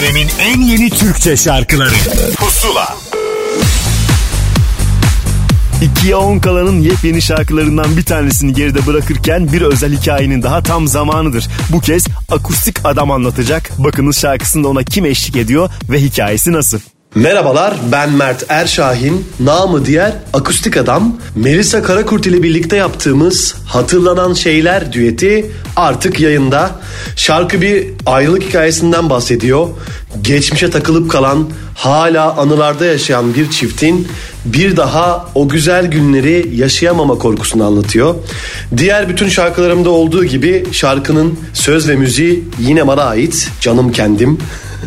dönemin 0.00 0.28
en 0.40 0.60
yeni 0.60 0.90
Türkçe 0.90 1.36
şarkıları 1.36 1.94
Pusula 2.36 2.96
İkiye 5.82 6.16
10 6.16 6.38
kalanın 6.38 6.80
yepyeni 6.80 7.22
şarkılarından 7.22 7.96
bir 7.96 8.02
tanesini 8.02 8.52
geride 8.52 8.86
bırakırken 8.86 9.52
bir 9.52 9.62
özel 9.62 9.96
hikayenin 9.96 10.42
daha 10.42 10.62
tam 10.62 10.88
zamanıdır. 10.88 11.48
Bu 11.72 11.80
kez 11.80 12.06
akustik 12.30 12.76
adam 12.84 13.10
anlatacak. 13.10 13.70
Bakınız 13.78 14.18
şarkısında 14.18 14.68
ona 14.68 14.82
kim 14.82 15.04
eşlik 15.04 15.36
ediyor 15.36 15.70
ve 15.90 16.02
hikayesi 16.02 16.52
nasıl? 16.52 16.78
Merhabalar 17.14 17.74
ben 17.92 18.12
Mert 18.12 18.44
Erşahin, 18.48 19.26
namı 19.40 19.86
diğer 19.86 20.12
akustik 20.32 20.76
adam. 20.76 21.16
Melisa 21.36 21.82
Karakurt 21.82 22.26
ile 22.26 22.42
birlikte 22.42 22.76
yaptığımız 22.76 23.54
Hatırlanan 23.66 24.34
Şeyler 24.34 24.92
düeti 24.92 25.50
artık 25.76 26.20
yayında. 26.20 26.70
Şarkı 27.16 27.60
bir 27.60 27.86
ayrılık 28.06 28.42
hikayesinden 28.42 29.10
bahsediyor. 29.10 29.68
Geçmişe 30.22 30.70
takılıp 30.70 31.10
kalan, 31.10 31.50
hala 31.74 32.36
anılarda 32.36 32.84
yaşayan 32.84 33.34
bir 33.34 33.50
çiftin 33.50 34.08
bir 34.44 34.76
daha 34.76 35.26
o 35.34 35.48
güzel 35.48 35.86
günleri 35.86 36.50
yaşayamama 36.54 37.18
korkusunu 37.18 37.64
anlatıyor. 37.64 38.14
Diğer 38.76 39.08
bütün 39.08 39.28
şarkılarımda 39.28 39.90
olduğu 39.90 40.24
gibi 40.24 40.64
şarkının 40.72 41.38
söz 41.54 41.88
ve 41.88 41.96
müziği 41.96 42.44
yine 42.60 42.86
bana 42.86 43.02
ait. 43.02 43.50
Canım 43.60 43.92
kendim. 43.92 44.38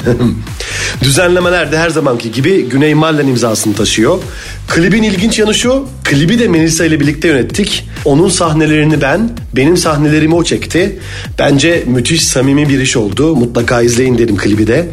Düzenlemeler 1.04 1.72
de 1.72 1.78
her 1.78 1.90
zamanki 1.90 2.32
gibi 2.32 2.70
Güney 2.70 2.94
Mallen 2.94 3.28
imzasını 3.28 3.76
taşıyor. 3.76 4.20
Klibin 4.68 5.04
ilginç 5.04 5.40
yanı 5.40 5.54
şu, 5.54 5.86
klibi 6.04 6.40
de 6.40 6.48
Melisa 6.48 6.86
ile 6.86 7.00
birlikte 7.00 7.28
yönettik. 7.28 7.90
Onun 8.06 8.30
sahnelerini 8.30 9.02
ben, 9.02 9.30
benim 9.56 9.78
sahnelerimi 9.78 10.36
o 10.36 10.44
çekti. 10.44 11.00
Bence 11.40 11.84
müthiş 11.88 12.24
samimi 12.24 12.70
bir 12.70 12.80
iş 12.80 12.98
oldu. 12.98 13.36
Mutlaka 13.36 13.82
izleyin 13.82 14.18
derim 14.18 14.38
klibi 14.38 14.68
de. 14.68 14.90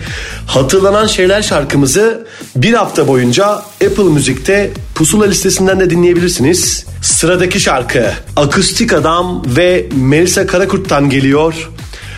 Hatırlanan 0.47 1.07
Şeyler 1.07 1.43
şarkımızı 1.43 2.27
bir 2.57 2.73
hafta 2.73 3.09
boyunca 3.09 3.47
Apple 3.87 4.05
Müzik'te 4.05 4.71
Pusula 4.95 5.25
listesinden 5.25 5.81
de 5.81 5.91
dinleyebilirsiniz. 5.91 6.87
Sıradaki 7.03 7.61
şarkı 7.61 8.11
Akustik 8.37 8.93
Adam 8.93 9.43
ve 9.47 9.87
Melisa 9.97 10.47
Karakurt'tan 10.47 11.11
geliyor. 11.11 11.71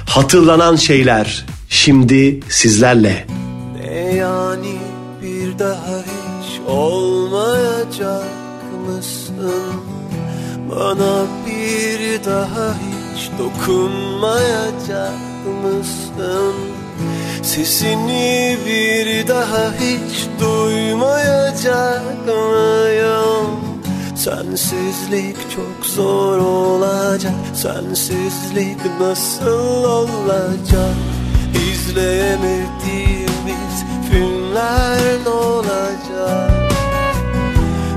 Hatırlanan 0.07 0.77
Şeyler 0.77 1.45
şimdi 1.73 2.41
sizlerle. 2.49 3.27
Ne 3.81 4.15
yani 4.15 4.79
bir 5.23 5.59
daha 5.59 5.99
hiç 5.99 6.61
olmayacak 6.69 8.29
mısın? 8.87 9.75
Bana 10.71 11.27
bir 11.47 12.25
daha 12.25 12.75
hiç 12.75 13.31
dokunmayacak 13.39 15.13
mısın? 15.65 16.55
Sesini 17.43 18.57
bir 18.67 19.29
daha 19.29 19.73
hiç 19.73 20.27
duymayacak 20.41 22.03
mıyım? 22.27 23.51
Sensizlik 24.17 25.37
çok 25.55 25.87
zor 25.87 26.39
olacak 26.39 27.33
Sensizlik 27.55 28.79
nasıl 29.01 29.85
olacak 29.85 31.22
İzleyemediğimiz 31.83 33.75
filmler 34.11 35.01
ne 35.25 35.29
olacak? 35.29 36.51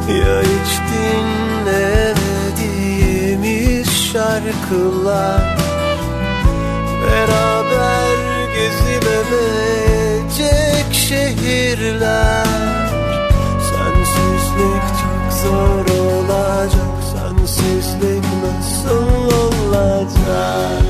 Ya 0.10 0.42
hiç 0.42 0.72
dinlemediğimiz 0.92 3.88
şarkılar? 4.14 5.58
Beraber 7.04 8.16
gezilemeyecek 8.56 10.88
şehirler? 10.92 12.46
Sensizlik 13.70 14.86
çok 15.02 15.26
zor 15.42 15.86
olacak 16.00 16.96
Sensizlik 17.14 18.26
nasıl 18.44 19.08
olacak 19.42 20.85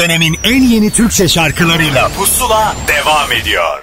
dönemin 0.00 0.38
en 0.44 0.62
yeni 0.62 0.90
Türkçe 0.90 1.28
şarkılarıyla 1.28 2.08
Pusula 2.08 2.74
devam 2.88 3.32
ediyor. 3.32 3.79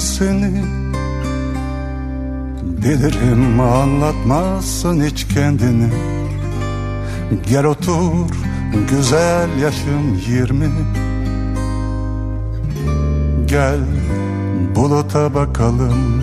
Seni. 0.00 0.64
Bilirim 2.62 3.60
anlatmazsın 3.60 5.04
hiç 5.04 5.28
kendini. 5.28 5.88
Gel 7.50 7.64
otur 7.64 8.30
güzel 8.90 9.48
yaşım 9.62 10.20
yirmi. 10.28 10.70
Gel 13.46 13.80
buluta 14.74 15.34
bakalım. 15.34 16.22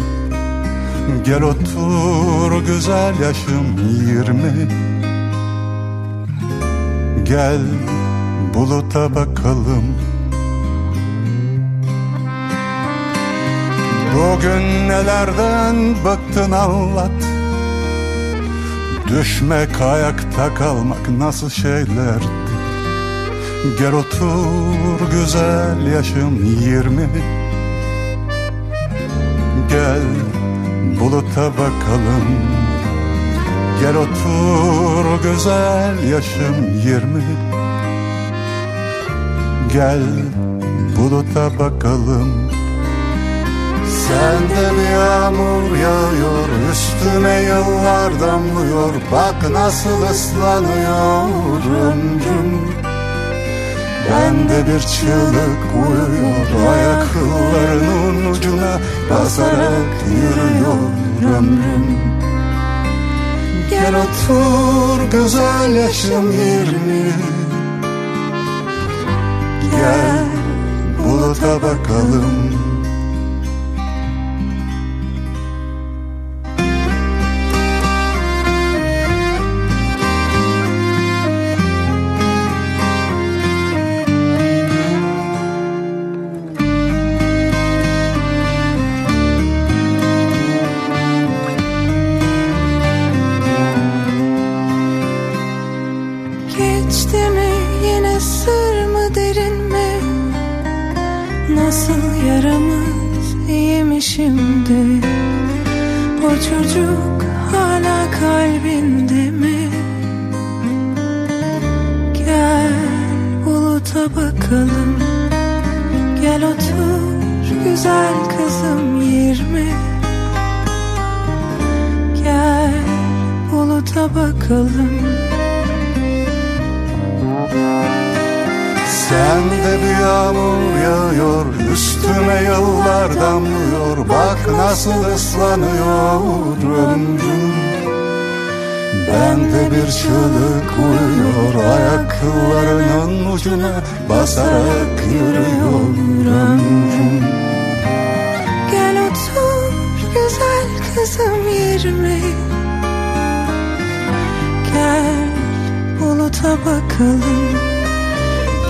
Gel 1.25 1.41
otur 1.41 2.65
güzel 2.65 3.19
yaşım 3.19 3.77
yirmi. 4.07 4.67
Gel 7.25 7.61
buluta 8.53 9.15
bakalım 9.15 9.83
Bugün 14.17 14.89
nelerden 14.89 15.95
bıktın 16.05 16.51
anlat. 16.51 17.11
Düşmek 19.07 19.81
ayakta 19.81 20.53
kalmak 20.53 21.09
nasıl 21.09 21.49
şeylerdi 21.49 22.25
Gel 23.79 23.93
otur 23.93 25.11
güzel 25.11 25.87
yaşım 25.93 26.43
yirmi. 26.43 27.09
Gel 29.69 30.01
buluta 30.99 31.51
bakalım. 31.51 32.27
Gel 33.81 33.95
otur 33.95 35.23
güzel 35.23 36.11
yaşım 36.11 36.79
yirmi. 36.85 37.23
Gel 39.73 40.01
buluta 40.97 41.59
bakalım 41.59 42.57
Sende 44.07 44.77
bir 44.77 44.89
yağmur 44.89 45.77
yağıyor 45.77 46.47
Üstüme 46.71 47.41
yıllar 47.41 48.19
damlıyor? 48.19 48.93
Bak 49.11 49.49
nasıl 49.51 50.01
ıslanıyor 50.01 51.61
ömrüm 51.91 52.77
Bende 54.09 54.67
bir 54.67 54.79
çığlık 54.79 55.61
uyuyor 55.73 56.71
Ayaklarının 56.73 58.31
ucuna 58.31 58.79
basarak 59.09 59.93
yürüyor 60.07 60.77
ömrüm 61.37 61.97
Gel 63.69 63.95
otur 63.95 65.11
güzel 65.11 65.75
yaşım 65.75 66.31
yirmi 66.31 67.11
Gel 69.71 70.25
buluta 71.03 71.61
bakalım 71.61 72.66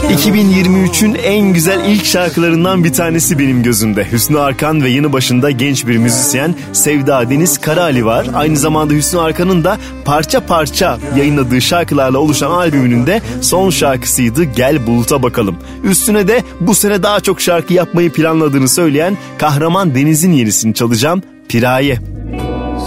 2023'ün 0.04 1.14
en 1.16 1.54
güzel 1.54 1.86
ilk 1.86 2.06
şarkılarından 2.06 2.84
bir 2.84 2.94
tanesi 2.94 3.40
benim 3.40 3.64
gözümde. 3.64 4.12
Hüsnü 4.12 4.40
Arkan 4.40 4.84
ve 4.84 4.90
yanı 4.90 5.14
başında 5.14 5.52
genç 5.52 5.88
bir 5.88 5.98
müzisyen 5.98 6.56
Sevda 6.74 7.30
Deniz 7.30 7.58
Karaali 7.58 8.06
var. 8.06 8.28
Aynı 8.34 8.58
zamanda 8.58 8.94
Hüsnü 8.94 9.20
Arkan'ın 9.20 9.64
da 9.64 9.78
parça 10.06 10.46
parça 10.46 10.98
yayınladığı 11.18 11.62
şarkılarla 11.62 12.18
oluşan 12.18 12.52
albümünün 12.52 13.08
de 13.08 13.22
son 13.42 13.70
şarkısıydı 13.70 14.44
Gel 14.44 14.88
Bulut'a 14.88 15.24
Bakalım. 15.24 15.58
Üstüne 15.84 16.28
de 16.28 16.44
bu 16.60 16.76
sene 16.76 17.04
daha 17.04 17.20
çok 17.20 17.42
şarkı 17.42 17.74
yapmayı 17.74 18.12
planladığını 18.12 18.70
söyleyen 18.70 19.18
Kahraman 19.38 19.96
Deniz'in 19.96 20.32
yenisini 20.32 20.74
çalacağım 20.74 21.22
Piraye. 21.50 22.00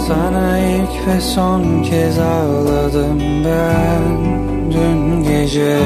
Sana 0.07 0.59
ilk 0.59 1.07
ve 1.07 1.21
son 1.21 1.83
kez 1.83 2.19
ağladım 2.19 3.19
ben 3.45 4.01
dün 4.71 5.23
gece 5.23 5.77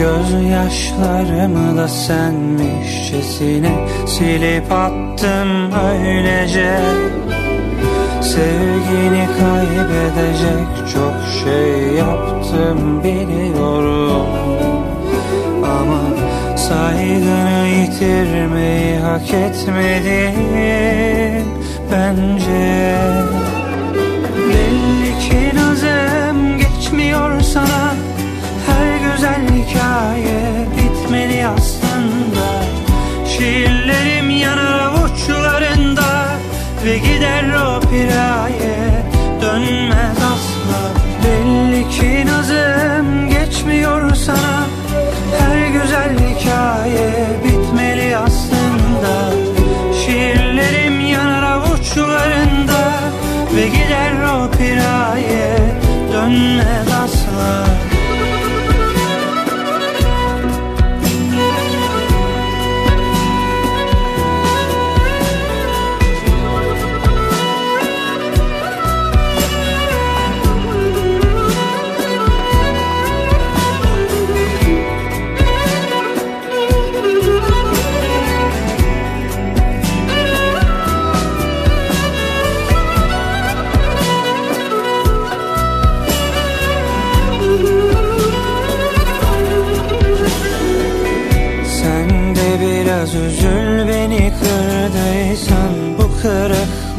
Gözyaşlarımı 0.00 1.76
da 1.76 1.88
senmişçesine 1.88 3.88
silip 4.06 4.72
attım 4.72 5.72
öylece. 5.72 6.80
Sevgini 8.22 9.28
kaybedecek 9.40 10.68
çok 10.94 11.14
şey 11.44 11.94
yaptım 11.94 13.04
biliyorum. 13.04 14.26
Ama 15.64 16.00
saygını 16.56 17.68
yitirmeyi 17.68 18.98
hak 18.98 19.34
etmedim 19.34 20.34
bence. 21.92 22.96
Belli 24.48 25.18
ki 25.18 25.56
nazım 25.56 26.58
geçmiyor 26.58 27.40
sana 27.40 27.89
hikaye 29.70 30.66
bitmeli 30.76 31.46
aslında. 31.46 32.64
Şiirlerim 33.26 34.30
yanar 34.30 34.80
avuçlarında 34.80 36.28
Ve 36.84 36.98
gider 36.98 37.44
o 37.54 37.80
piraye. 37.80 39.04
Dönmez 39.42 40.18
asla. 40.18 40.80
Belli 41.24 41.88
ki 41.88 42.26
nazım 42.26 43.28
geçmiyor 43.30 44.09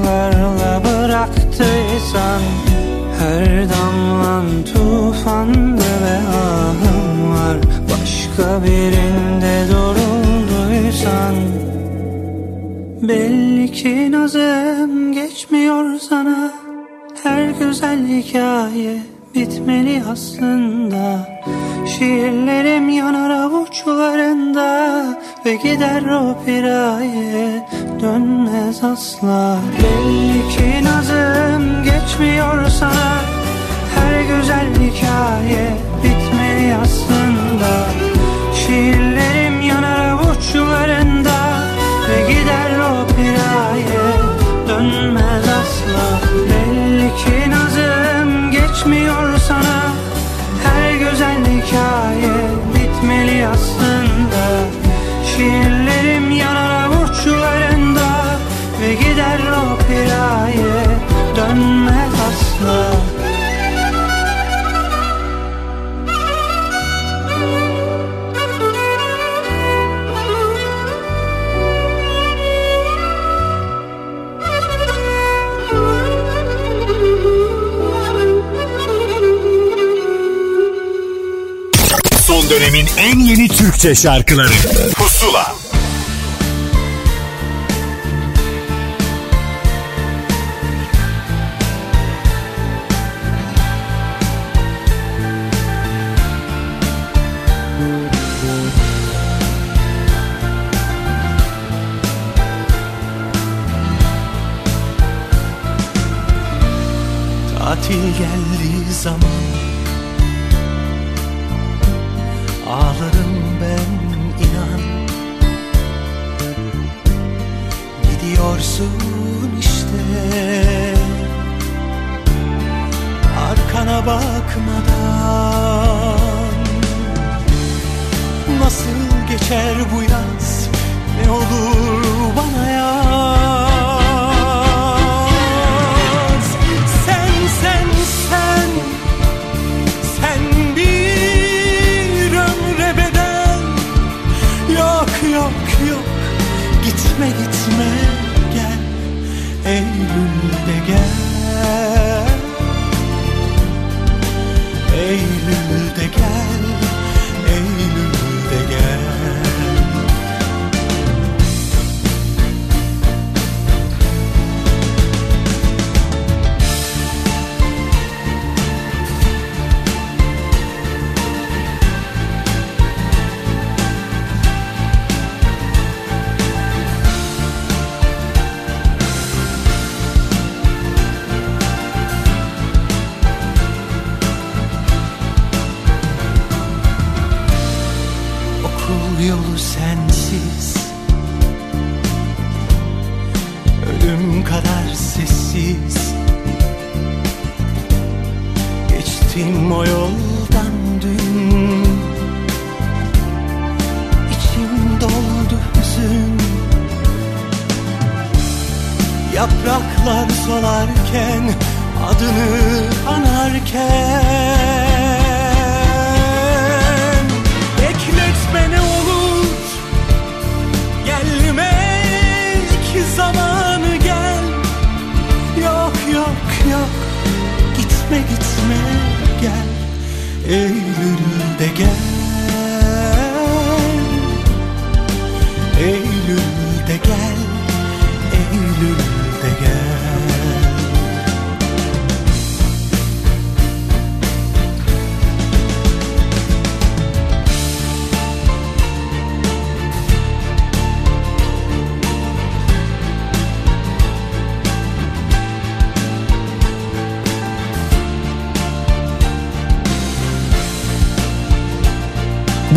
kırıklarla 0.01 0.81
bıraktıysan 0.85 2.41
Her 3.19 3.69
damlan 3.69 4.45
tufandı 4.65 5.83
ve 6.03 6.17
ahım 6.37 7.31
var. 7.33 7.57
Başka 7.91 8.63
birinde 8.63 9.65
durulduysan 9.71 11.35
Belli 13.01 13.71
ki 13.71 14.11
nazım 14.11 15.13
geçmiyor 15.13 15.99
sana. 15.99 16.51
Her 17.23 17.49
güzel 17.49 18.07
hikaye 18.07 18.97
bitmeli 19.35 20.03
aslında. 20.11 21.29
Şiirlerim 21.85 22.89
yanar 22.89 23.29
avuçlarında 23.29 25.05
Ve 25.45 25.55
gider 25.55 26.01
o 26.01 26.35
piraye 26.45 27.67
dönmez 28.01 28.83
asla. 28.83 29.59
Belli 29.77 30.49
ki 30.49 30.83
nazım 30.83 31.83
geçmiyor 31.83 32.69
sana 32.69 33.21
Her 33.95 34.21
güzel 34.21 34.67
hikaye 34.73 35.77
bitmeli 36.03 36.75
aslında. 36.75 37.85
Şiirlerim 38.55 39.61
yanar 39.61 40.09
avuçlarında 40.09 41.20
Türkçe 83.81 84.01
şarkıları 84.01 84.51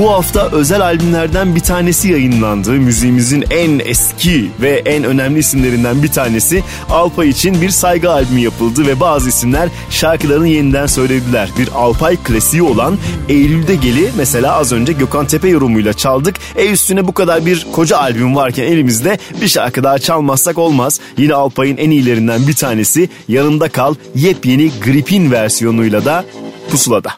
Bu 0.05 0.13
hafta 0.13 0.49
özel 0.51 0.81
albümlerden 0.81 1.55
bir 1.55 1.61
tanesi 1.61 2.09
yayınlandı. 2.09 2.73
Müziğimizin 2.73 3.45
en 3.51 3.79
eski 3.85 4.51
ve 4.61 4.83
en 4.87 5.05
önemli 5.05 5.39
isimlerinden 5.39 6.03
bir 6.03 6.09
tanesi. 6.09 6.63
Alpay 6.91 7.29
için 7.29 7.63
bir 7.63 7.71
saygı 7.71 8.11
albümü 8.11 8.41
yapıldı 8.41 8.87
ve 8.87 9.01
bazı 9.01 9.29
isimler 9.29 9.69
şarkılarını 9.91 10.49
yeniden 10.49 10.87
söylediler. 10.87 11.49
Bir 11.59 11.69
Alpay 11.75 12.17
klasiği 12.17 12.63
olan 12.63 12.99
Eylül'de 13.29 13.75
Geli 13.75 14.11
mesela 14.17 14.53
az 14.53 14.73
önce 14.73 14.93
Gökhan 14.93 15.27
Tepe 15.27 15.49
yorumuyla 15.49 15.93
çaldık. 15.93 16.37
E 16.57 16.71
üstüne 16.71 17.07
bu 17.07 17.15
kadar 17.15 17.47
bir 17.47 17.67
koca 17.73 17.99
albüm 17.99 18.37
varken 18.37 18.65
elimizde 18.65 19.19
bir 19.43 19.49
şarkı 19.49 19.83
daha 19.83 19.99
çalmazsak 19.99 20.59
olmaz. 20.59 21.01
Yine 21.19 21.35
Alpay'ın 21.35 21.77
en 21.77 21.91
iyilerinden 21.91 22.47
bir 22.49 22.55
tanesi 22.55 23.09
Yanımda 23.29 23.69
Kal 23.69 23.95
yepyeni 24.15 24.71
Gripin 24.85 25.31
versiyonuyla 25.31 26.05
da 26.05 26.25
pusulada. 26.71 27.11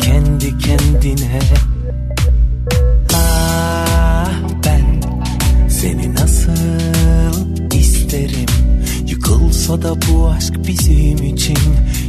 kendi 0.00 0.58
kendine. 0.58 1.38
Ah 3.14 4.30
ben 4.64 5.00
seni 5.68 6.14
nasıl 6.14 7.74
isterim? 7.74 8.46
Yıkılsa 9.06 9.82
da 9.82 9.94
bu 10.02 10.28
aşk 10.28 10.54
bizim 10.66 11.24
için. 11.34 11.58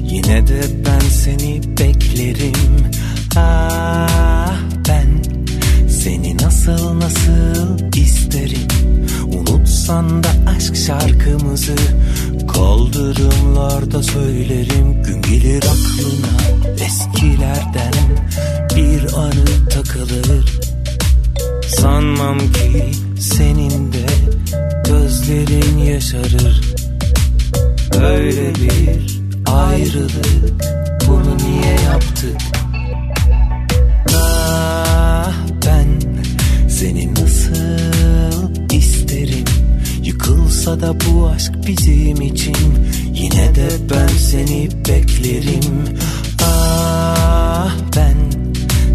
Yine 0.04 0.48
de 0.48 0.62
ben 0.86 1.10
seni 1.10 1.62
beklerim. 1.78 2.54
Ah 3.36 4.60
ben 4.90 5.08
seni 5.90 6.38
nasıl 6.38 7.00
nasıl 7.00 7.94
isterim? 7.96 8.68
Unutsan 9.28 10.24
da 10.24 10.30
aşk 10.58 10.76
şarkımızı 10.76 11.76
Kaldırımlarda 12.60 14.04
söylerim 14.04 15.04
Gün 15.04 15.22
gelir 15.22 15.64
aklına. 15.64 16.64
Eskilerden 16.86 17.94
Bir 18.76 19.14
anı 19.14 19.70
takılır. 19.70 20.60
Sanmam 21.68 22.38
ki 22.38 22.92
senin 23.20 23.94
de 23.94 24.06
gözlerin 24.86 25.78
yaşarır. 25.78 26.62
Öyle 28.02 28.56
bir 28.56 29.22
ayrılık 29.46 30.54
bunu 31.08 31.38
niye 31.38 31.74
yaptık 31.86 32.38
Ah 34.16 35.34
ben 35.66 35.88
seni 36.70 37.19
Yıkılsa 40.70 40.88
da 40.88 40.94
bu 41.00 41.28
aşk 41.28 41.52
bizim 41.68 42.22
için. 42.22 42.56
Yine 43.14 43.56
de 43.56 43.70
ben 43.90 44.08
seni 44.08 44.70
beklerim. 44.88 45.98
Ah 46.44 47.76
ben 47.96 48.18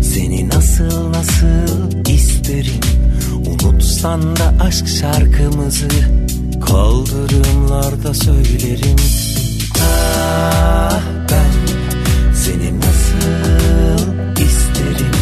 seni 0.03 0.49
nasıl 0.49 1.12
nasıl 1.12 2.09
isterim? 2.09 2.81
Unutsan 3.47 4.37
da 4.37 4.55
aşk 4.64 4.89
şarkımızı 4.89 5.89
Kaldırımlarda 6.66 8.14
söylerim. 8.14 8.97
Ah 9.81 11.01
ben 11.31 11.75
seni 12.35 12.79
nasıl 12.79 14.43
isterim? 14.43 15.14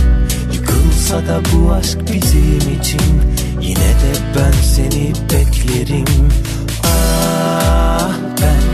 Yıkılsa 0.55 1.17
da 1.27 1.41
bu 1.53 1.73
aşk 1.73 1.99
bizim 2.13 2.81
için 2.81 3.32
Yine 3.73 3.93
de 4.03 4.13
ben 4.37 4.53
seni 4.63 5.13
beklerim. 5.33 6.29
Ah 6.85 8.13
ben 8.41 8.65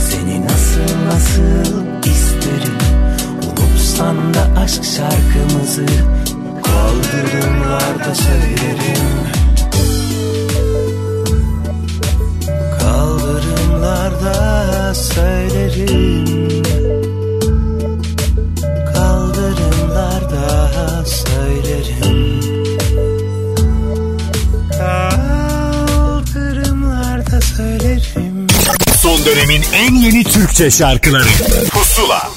seni 0.00 0.46
nasıl 0.46 0.90
nasıl 1.06 1.74
isterim? 2.04 2.78
Unutsan 3.42 4.34
da 4.34 4.60
aşk 4.60 4.84
şarkımızı 4.84 5.86
Kaldırımlarda 6.62 8.14
söylerim. 8.14 9.08
Kaldırımlarda 12.80 14.94
söylerim 14.94 16.79
dönemin 29.30 29.62
en 29.74 29.94
yeni 29.94 30.24
Türkçe 30.24 30.70
şarkıları 30.70 31.28
Pusula 31.70 32.30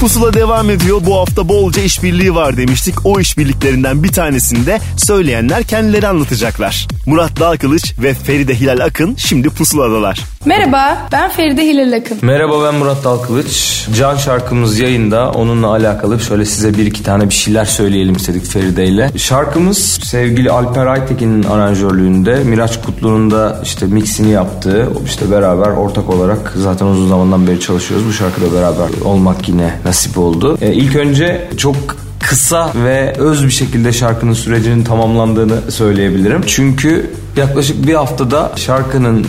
Pusula 0.00 0.34
devam 0.34 0.70
ediyor. 0.70 1.00
Bu 1.06 1.16
hafta 1.16 1.48
bolca 1.48 1.82
işbirliği 1.82 2.34
var 2.34 2.56
demiştik. 2.56 3.06
O 3.06 3.20
işbirliklerinden 3.20 4.02
bir 4.02 4.12
tanesini 4.12 4.66
de 4.66 4.80
söyleyenler 4.96 5.62
kendileri 5.62 6.08
anlatacaklar. 6.08 6.88
Murat 7.06 7.40
Dağkılıç 7.40 7.94
ve 7.98 8.14
Feride 8.14 8.60
Hilal 8.60 8.80
Akın 8.80 9.16
şimdi 9.16 9.50
pusuladalar. 9.50 10.35
Merhaba, 10.46 11.08
ben 11.12 11.30
Feride 11.30 11.62
Hilal 11.62 11.92
Akın. 11.96 12.18
Merhaba 12.22 12.64
ben 12.64 12.74
Murat 12.74 13.04
Dalkılıç. 13.04 13.86
Can 13.96 14.16
şarkımız 14.16 14.78
yayında. 14.78 15.30
Onunla 15.30 15.68
alakalı 15.68 16.20
şöyle 16.20 16.44
size 16.44 16.74
bir 16.74 16.86
iki 16.86 17.02
tane 17.02 17.28
bir 17.28 17.34
şeyler 17.34 17.64
söyleyelim 17.64 18.16
istedik 18.16 18.44
Feride 18.44 18.86
ile. 18.86 19.10
Şarkımız 19.16 19.78
sevgili 20.04 20.50
Alper 20.50 20.86
Aytekin'in 20.86 21.42
aranjörlüğünde 21.42 22.44
Miraç 22.44 22.82
Kutlu'nun 22.82 23.30
da 23.30 23.60
işte 23.62 23.86
mixini 23.86 24.30
yaptığı 24.30 24.88
işte 25.06 25.30
beraber 25.30 25.70
ortak 25.70 26.10
olarak 26.10 26.52
zaten 26.56 26.86
uzun 26.86 27.08
zamandan 27.08 27.46
beri 27.46 27.60
çalışıyoruz. 27.60 28.06
Bu 28.06 28.12
şarkıda 28.12 28.52
beraber 28.54 28.88
olmak 29.04 29.48
yine 29.48 29.74
nasip 29.84 30.18
oldu. 30.18 30.58
Ee, 30.60 30.72
ilk 30.72 30.96
önce 30.96 31.48
çok 31.56 31.76
kısa 32.20 32.72
ve 32.84 33.14
öz 33.18 33.44
bir 33.44 33.50
şekilde 33.50 33.92
şarkının 33.92 34.32
sürecinin 34.32 34.84
tamamlandığını 34.84 35.70
söyleyebilirim. 35.70 36.42
Çünkü 36.46 37.10
yaklaşık 37.36 37.86
bir 37.86 37.94
haftada 37.94 38.52
şarkının 38.56 39.26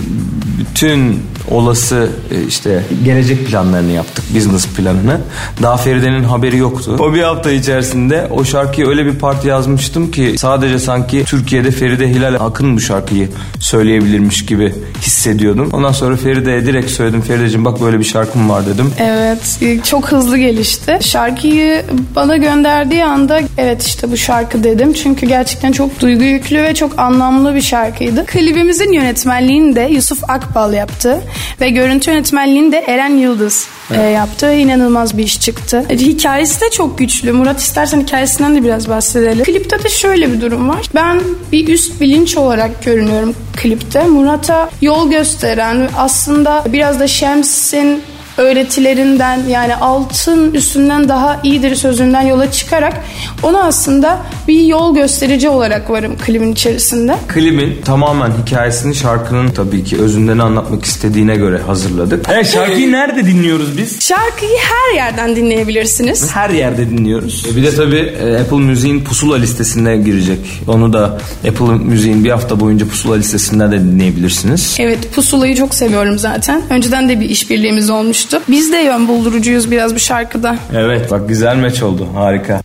bütün 0.72 1.24
olası 1.52 2.10
e, 2.32 2.44
işte 2.48 2.84
gelecek 3.06 3.48
planlarını 3.48 3.92
yaptık. 3.92 4.26
Business 4.36 4.68
planını. 4.68 5.20
Daha 5.62 5.78
Feride'nin 5.78 6.24
haberi 6.24 6.58
yoktu. 6.58 6.96
O 7.00 7.14
bir 7.14 7.22
hafta 7.22 7.52
içerisinde 7.52 8.28
o 8.32 8.44
şarkıyı 8.44 8.88
öyle 8.88 9.06
bir 9.06 9.16
parti 9.16 9.48
yazmıştım 9.48 10.12
ki 10.12 10.36
sadece 10.38 10.80
sanki 10.80 11.24
Türkiye'de 11.24 11.72
Feride 11.72 12.10
Hilal 12.10 12.34
Akın 12.40 12.76
bu 12.76 12.80
şarkıyı 12.80 13.30
söyleyebilirmiş 13.60 14.46
gibi 14.46 14.74
hissediyordum. 15.02 15.70
Ondan 15.74 15.92
sonra 15.92 16.16
Feride'ye 16.16 16.66
direkt 16.66 16.92
söyledim. 16.92 17.22
Ferideciğim 17.22 17.66
bak 17.66 17.82
böyle 17.82 18.00
bir 18.00 18.04
şarkım 18.04 18.50
var 18.50 18.66
dedim. 18.66 18.94
Evet, 19.00 19.60
çok 19.84 20.12
hızlı 20.12 20.38
gelişti. 20.38 20.98
Şarkıyı 21.02 21.86
bana 22.16 22.38
gönderdiği 22.38 23.06
anda 23.06 23.40
evet 23.58 23.84
işte 23.84 24.12
bu 24.12 24.18
şarkı 24.18 24.64
dedim. 24.64 24.94
Çünkü 24.94 25.26
gerçekten 25.26 25.72
çok 25.72 26.00
duygu 26.00 26.24
yüklü 26.24 26.64
ve 26.64 26.74
çok 26.74 27.00
anlamlı 27.00 27.56
bir 27.56 27.62
şarkıydı. 27.62 28.26
Klibimizin 28.26 28.92
yönetmenliğini 28.92 29.76
de 29.76 29.82
Yusuf 29.82 30.30
Akbal 30.30 30.74
yaptı. 30.74 31.22
Ve 31.62 31.70
görüntü 31.70 32.12
yönetmenliğini 32.12 32.72
de 32.72 32.78
Eren 32.88 33.18
Yıldız 33.18 33.68
e, 33.92 34.02
yaptı. 34.02 34.54
İnanılmaz 34.54 35.18
bir 35.18 35.24
iş 35.24 35.42
çıktı. 35.42 35.86
E, 35.90 35.98
Hikayesi 35.98 36.62
de 36.62 36.70
çok 36.72 36.98
güçlü. 36.98 37.32
Murat 37.32 37.60
istersen 37.60 38.02
hikayesinden 38.02 38.56
de 38.56 38.64
biraz 38.64 38.90
bahsedelim. 38.90 39.44
Klipte 39.44 39.84
de 39.84 39.90
şöyle 39.90 40.34
bir 40.34 40.42
durum 40.42 40.70
var. 40.70 40.90
Ben 40.96 41.22
bir 41.52 41.68
üst 41.68 42.02
bilinç 42.02 42.38
olarak 42.38 42.84
görünüyorum 42.86 43.36
klipte. 43.56 44.04
Murat'a 44.04 44.70
yol 44.82 45.10
gösteren 45.10 45.90
aslında 45.98 46.64
biraz 46.74 47.00
da 47.00 47.08
Şems'in 47.08 48.02
öğretilerinden 48.38 49.44
yani 49.48 49.76
altın 49.76 50.54
üstünden 50.54 51.10
daha 51.10 51.40
iyidir 51.44 51.76
sözünden 51.76 52.22
yola 52.22 52.52
çıkarak 52.52 53.04
ona 53.44 53.64
aslında 53.64 54.20
bir 54.48 54.62
yol 54.62 54.96
gösterici 54.96 55.50
olarak 55.50 55.90
varım 55.90 56.18
klibin 56.18 56.52
içerisinde. 56.52 57.16
Klibin 57.28 57.82
tamamen 57.86 58.32
hikayesini 58.42 58.96
şarkının 58.96 59.50
tabii 59.50 59.84
ki 59.84 60.02
özünden 60.02 60.38
anlatmak 60.38 60.86
istediğine 60.86 61.36
göre 61.36 61.58
hazırladık. 61.58 62.26
Evet 62.34 62.48
şarkıyı 62.54 62.92
nerede 62.92 63.26
dinliyoruz 63.26 63.78
biz? 63.78 64.02
Şarkıyı 64.02 64.58
her 64.58 64.96
yerden 64.96 65.36
dinleyebilirsiniz. 65.36 66.36
Her 66.36 66.50
yerde 66.50 66.90
dinliyoruz. 66.90 67.46
Bir 67.56 67.64
de 67.64 67.76
tabii 67.76 68.14
e, 68.24 68.40
Apple 68.40 68.58
Müziğin 68.58 69.04
pusula 69.04 69.36
listesine 69.38 69.98
girecek. 69.98 70.40
Onu 70.68 70.94
da 70.94 71.20
Apple 71.48 71.66
Müziğin 71.66 72.24
bir 72.24 72.30
hafta 72.30 72.60
boyunca 72.60 72.88
pusula 72.88 73.16
listesinden 73.16 73.72
de 73.72 73.80
dinleyebilirsiniz. 73.80 74.76
Evet 74.80 75.14
pusulayı 75.16 75.56
çok 75.56 75.76
seviyorum 75.76 76.20
zaten. 76.20 76.62
Önceden 76.70 77.10
de 77.10 77.20
bir 77.20 77.30
işbirliğimiz 77.30 77.90
olmuştu. 78.34 78.52
Biz 78.52 78.72
de 78.72 78.78
yön 78.78 79.08
buldurucuyuz 79.08 79.72
biraz 79.72 79.96
bu 79.96 80.00
şarkıda. 80.00 80.56
Evet 80.74 81.12
bak 81.12 81.30
güzel 81.30 81.56
meç 81.56 81.84
oldu 81.84 82.08
harika. 82.16 82.62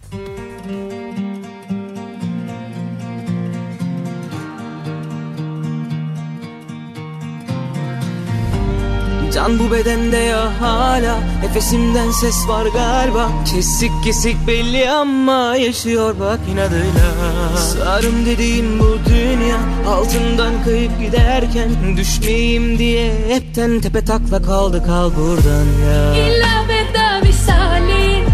Can 9.42 9.58
bu 9.58 9.72
bedende 9.72 10.16
ya 10.16 10.60
hala. 10.60 11.18
Nefesimden 11.42 12.10
ses 12.10 12.48
var 12.48 12.66
galiba. 12.66 13.30
Kesik 13.52 13.90
kesik 14.04 14.46
belli 14.46 14.90
ama 14.90 15.56
yaşıyor 15.56 16.14
bak 16.20 16.40
inadıyla. 16.52 17.08
Sarım 17.56 18.26
dediğim 18.26 18.78
bu 18.78 18.98
dünya 19.08 19.56
Altından 19.88 20.64
kayıp 20.64 21.00
giderken 21.00 21.70
Düşmeyeyim 21.96 22.78
diye 22.78 23.12
hepten 23.28 23.80
tepe 23.80 24.04
takla 24.04 24.42
kaldı 24.42 24.82
kal 24.86 25.10
buradan 25.16 25.66
ya. 25.86 26.14
İlla 26.14 26.68
veda 26.68 27.26
misali 27.26 28.24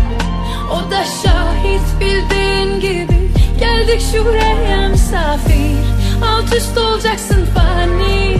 O 0.72 0.90
da 0.90 1.04
şahit 1.04 2.00
bildiğin 2.00 2.80
gibi. 2.80 3.30
Geldik 3.60 4.02
şuraya 4.12 4.88
misafir 4.88 5.76
Alt 6.22 6.56
üst 6.56 6.78
olacaksın 6.78 7.46
fani 7.54 8.38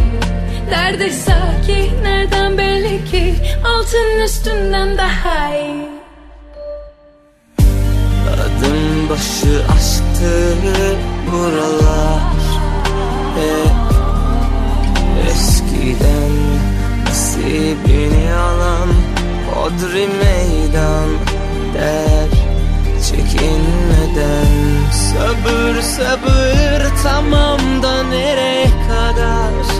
Nerede 0.71 1.13
sakin 1.13 2.05
nereden 2.05 2.59
belli 2.59 3.05
ki? 3.05 3.35
Altın 3.65 4.21
üstünden 4.25 4.99
daha 4.99 5.57
iyi. 5.57 5.89
Adım 8.33 9.09
başı 9.11 9.63
aşktı 9.77 10.57
buralar. 11.33 12.39
Hep 13.35 13.79
eskiden 15.31 16.33
nasibini 17.07 18.35
alan 18.35 18.89
Hodri 19.55 20.09
meydan 20.09 21.09
der 21.75 22.29
çekinmeden. 23.09 24.53
Sabır 24.93 25.83
sabır 25.83 27.03
tamam 27.03 27.83
da 27.83 28.03
nereye 28.03 28.65
kadar 28.65 29.78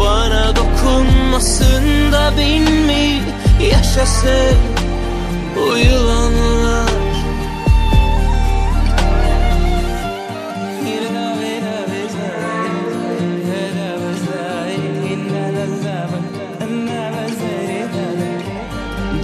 bana 0.00 0.56
dokunmasın 0.56 2.12
da 2.12 2.32
bin 2.38 2.62
mi 2.62 3.22
yaşasın 3.70 4.58
bu 5.56 5.76
yılanlar? 5.76 6.94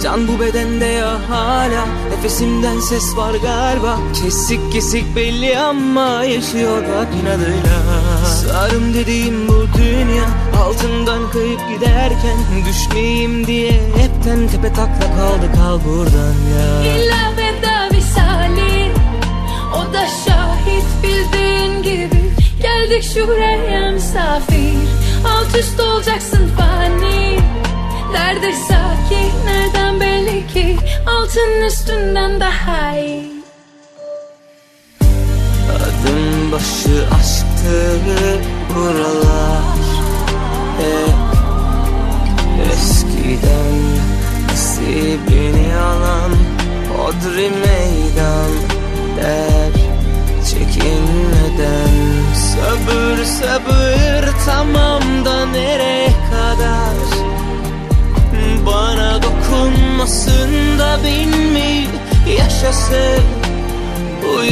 Can 0.03 0.27
bu 0.27 0.39
bedende 0.39 0.85
ya 0.85 1.29
hala. 1.29 1.85
Nefesimden 2.09 2.79
ses 2.79 3.17
var 3.17 3.33
galiba. 3.33 3.99
Kesik 4.23 4.71
kesik 4.71 5.15
belli 5.15 5.59
ama 5.59 6.23
yaşıyor 6.23 6.81
bak 6.81 7.07
inadıyla. 7.21 7.77
Sarım 8.25 8.93
dediğim 8.93 9.47
bu 9.47 9.67
dünya 9.77 10.25
Altından 10.61 11.31
kayıp 11.31 11.59
giderken 11.69 12.37
Düşmeyeyim 12.69 13.47
diye 13.47 13.71
Hepten 13.71 14.47
tepe 14.47 14.73
takla 14.73 15.15
kaldı 15.17 15.51
kal 15.55 15.79
buradan 15.85 16.35
ya. 16.55 16.93
İlla 16.93 17.37
veda 17.37 17.95
visali 17.97 18.91
O 19.75 19.93
da 19.93 20.05
şahit 20.25 20.85
bildiğin 21.03 21.83
gibi. 21.83 22.31
Geldik 22.61 23.03
şuraya 23.03 23.91
misafir 23.91 24.73
Alt 25.25 25.55
üst 25.59 25.79
olacaksın 25.79 26.49
fani. 26.57 27.39
Nerede 28.11 28.53
sakin 28.53 29.45
nereden 29.45 29.99
belli 29.99 30.47
ki? 30.47 30.77
Altın 31.07 31.65
üstünden 31.67 32.39
daha 32.39 32.97
iyi. 32.97 33.31
Adım 35.75 36.51
başı 36.51 37.07
aşktı 37.15 37.99
buralar 38.75 39.80
Hep 40.81 42.71
eskiden 42.73 43.75
nasibini 44.47 45.75
alan 45.75 46.31
Hodri 46.97 47.49
meydan 47.49 48.51
der 49.17 49.71
çekinmeden. 50.49 51.95
Sabır 52.35 53.23
sabır 53.23 54.29
tamam 54.45 55.25
da 55.25 55.45
nereye 55.45 56.07
kadar? 56.31 56.95
Bana 58.65 59.19
dokunmasın 59.23 60.79
da 60.79 60.97
bin 61.03 61.29
mi 61.29 61.87
yaşasın 62.37 63.23
bu 64.23 64.43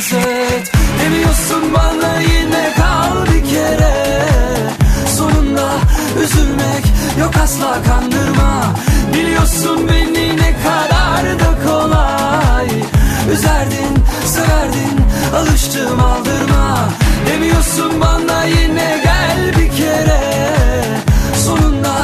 arz 0.00 0.12
et 0.12 0.72
Demiyorsun 1.04 1.74
bana 1.74 2.20
yine 2.20 2.74
kal 2.76 3.26
bir 3.26 3.50
kere. 3.50 4.26
Sonunda 5.16 5.70
üzülmek 6.24 6.84
yok 7.20 7.34
asla 7.42 7.82
kandırma. 7.82 8.74
Biliyorsun 9.14 9.88
beni 9.88 10.36
ne 10.36 10.54
kadar 10.62 11.40
da 11.40 11.66
kolay. 11.66 12.68
Üzerdin, 13.32 14.04
severdin, 14.26 15.00
alıştım 15.36 16.00
aldırma. 16.00 16.88
Demiyorsun 17.26 18.00
bana 18.00 18.44
yine 18.44 19.00
gel 19.04 19.58
bir 19.58 19.76
kere. 19.76 20.20
Sonunda 21.44 21.94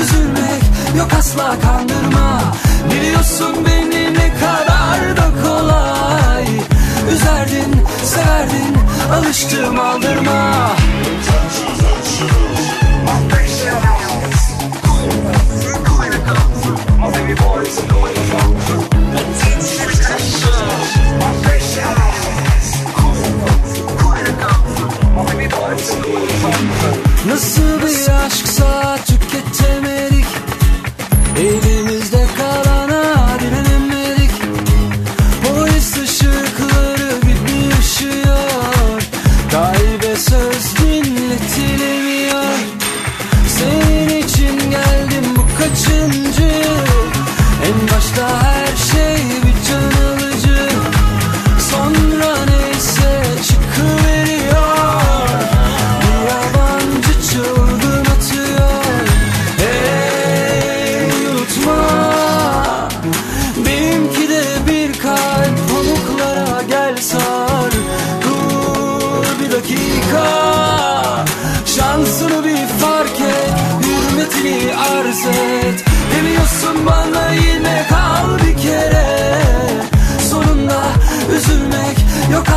üzülmek 0.00 0.62
yok 0.98 1.10
asla 1.18 1.56
kandırma. 1.62 2.42
Biliyorsun 2.90 3.66
beni 3.66 4.14
ne 4.14 4.32
kadar 4.34 5.16
da 5.16 5.30
kolay 5.42 6.46
Üzerdin, 7.40 7.86
severdin, 8.04 8.76
alıştım 9.12 9.78
aldırma. 9.78 10.76
Nasıl 27.26 27.82
bir 27.82 28.26
aşksa 28.26 28.96
tüketemedik 29.06 29.79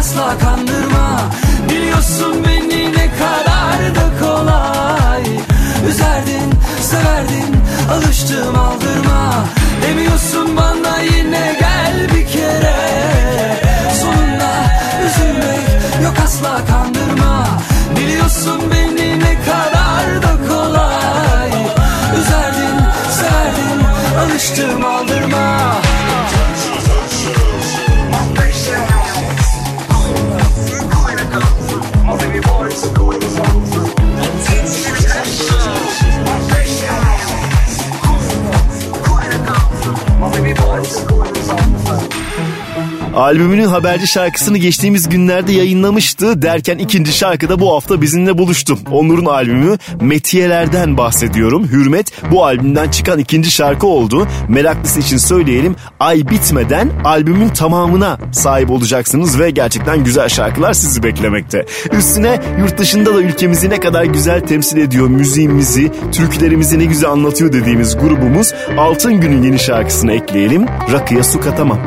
asla 0.03 0.37
kandırma. 0.37 1.19
Biliyorsun 1.69 2.45
beni 2.47 2.91
ne 2.91 3.07
kadar 3.19 3.95
da 3.95 4.07
kolay. 4.19 5.23
Üzerdin, 5.89 6.49
severdin, 6.81 7.55
alıştım 7.91 8.59
aldırma. 8.59 9.45
Demiyorsun 9.81 10.57
bana 10.57 10.99
yine 10.99 11.57
gel 11.59 12.15
bir 12.15 12.27
kere. 12.27 12.77
Sonunda 14.01 14.51
üzülmek 15.05 15.67
yok 16.03 16.15
asla 16.25 16.61
kandırma. 16.67 17.47
Biliyorsun 17.95 18.61
beni 18.71 19.19
ne 19.19 19.35
kadar 19.45 20.21
da 20.23 20.47
kolay. 20.47 21.51
Üzerdin, 22.19 22.77
severdin, 23.11 23.85
alıştım 24.19 24.85
aldırma 24.85 25.82
Albümünün 43.15 43.65
haberci 43.65 44.07
şarkısını 44.07 44.57
geçtiğimiz 44.57 45.09
günlerde 45.09 45.51
yayınlamıştı 45.51 46.41
derken 46.41 46.77
ikinci 46.77 47.13
şarkıda 47.13 47.59
bu 47.59 47.73
hafta 47.73 48.01
bizimle 48.01 48.37
buluştu. 48.37 48.77
Onur'un 48.91 49.25
albümü 49.25 49.77
Metiyelerden 50.01 50.97
bahsediyorum. 50.97 51.67
Hürmet 51.67 52.11
bu 52.31 52.45
albümden 52.45 52.89
çıkan 52.89 53.19
ikinci 53.19 53.51
şarkı 53.51 53.87
oldu. 53.87 54.27
Meraklısı 54.47 54.99
için 54.99 55.17
söyleyelim 55.17 55.75
ay 55.99 56.29
bitmeden 56.29 56.89
albümün 57.03 57.49
tamamına 57.49 58.17
sahip 58.31 58.71
olacaksınız 58.71 59.39
ve 59.39 59.49
gerçekten 59.49 60.03
güzel 60.03 60.29
şarkılar 60.29 60.73
sizi 60.73 61.03
beklemekte. 61.03 61.65
Üstüne 61.97 62.39
yurt 62.59 62.77
dışında 62.77 63.15
da 63.15 63.21
ülkemizi 63.21 63.69
ne 63.69 63.79
kadar 63.79 64.03
güzel 64.03 64.41
temsil 64.41 64.77
ediyor 64.77 65.07
müziğimizi, 65.07 65.91
türkülerimizi 66.11 66.79
ne 66.79 66.85
güzel 66.85 67.09
anlatıyor 67.09 67.53
dediğimiz 67.53 67.97
grubumuz 67.97 68.53
Altın 68.77 69.21
Gün'ün 69.21 69.43
yeni 69.43 69.59
şarkısını 69.59 70.13
ekleyelim. 70.13 70.65
Rakıya 70.91 71.23
su 71.23 71.41
katamam. 71.41 71.79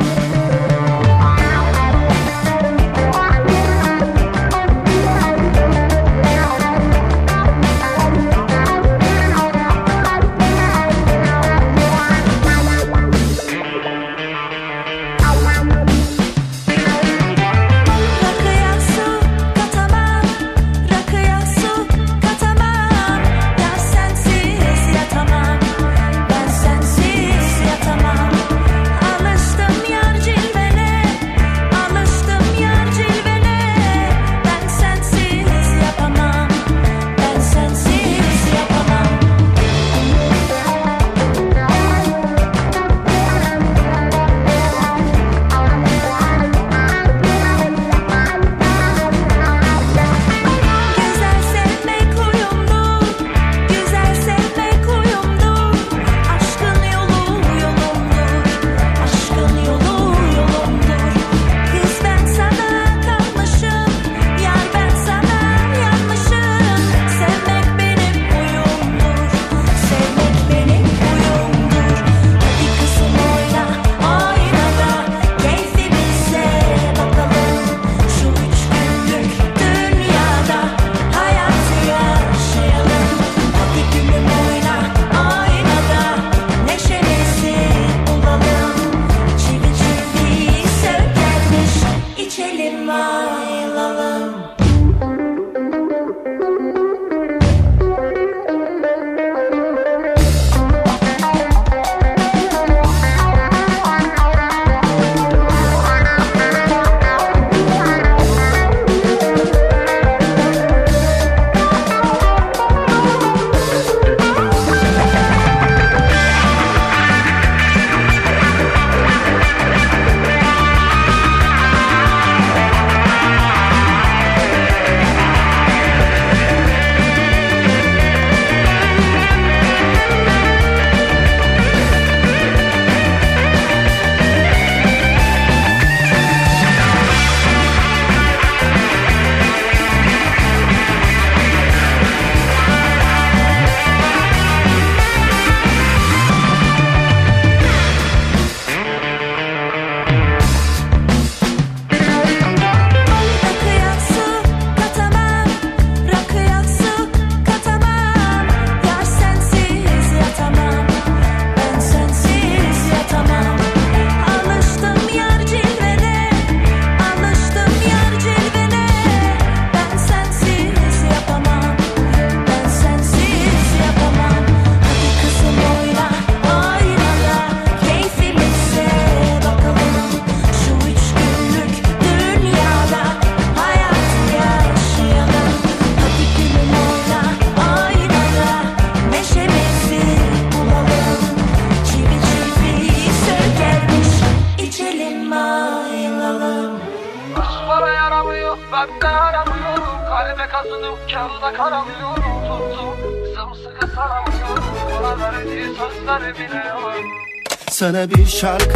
Sana 208.27 208.66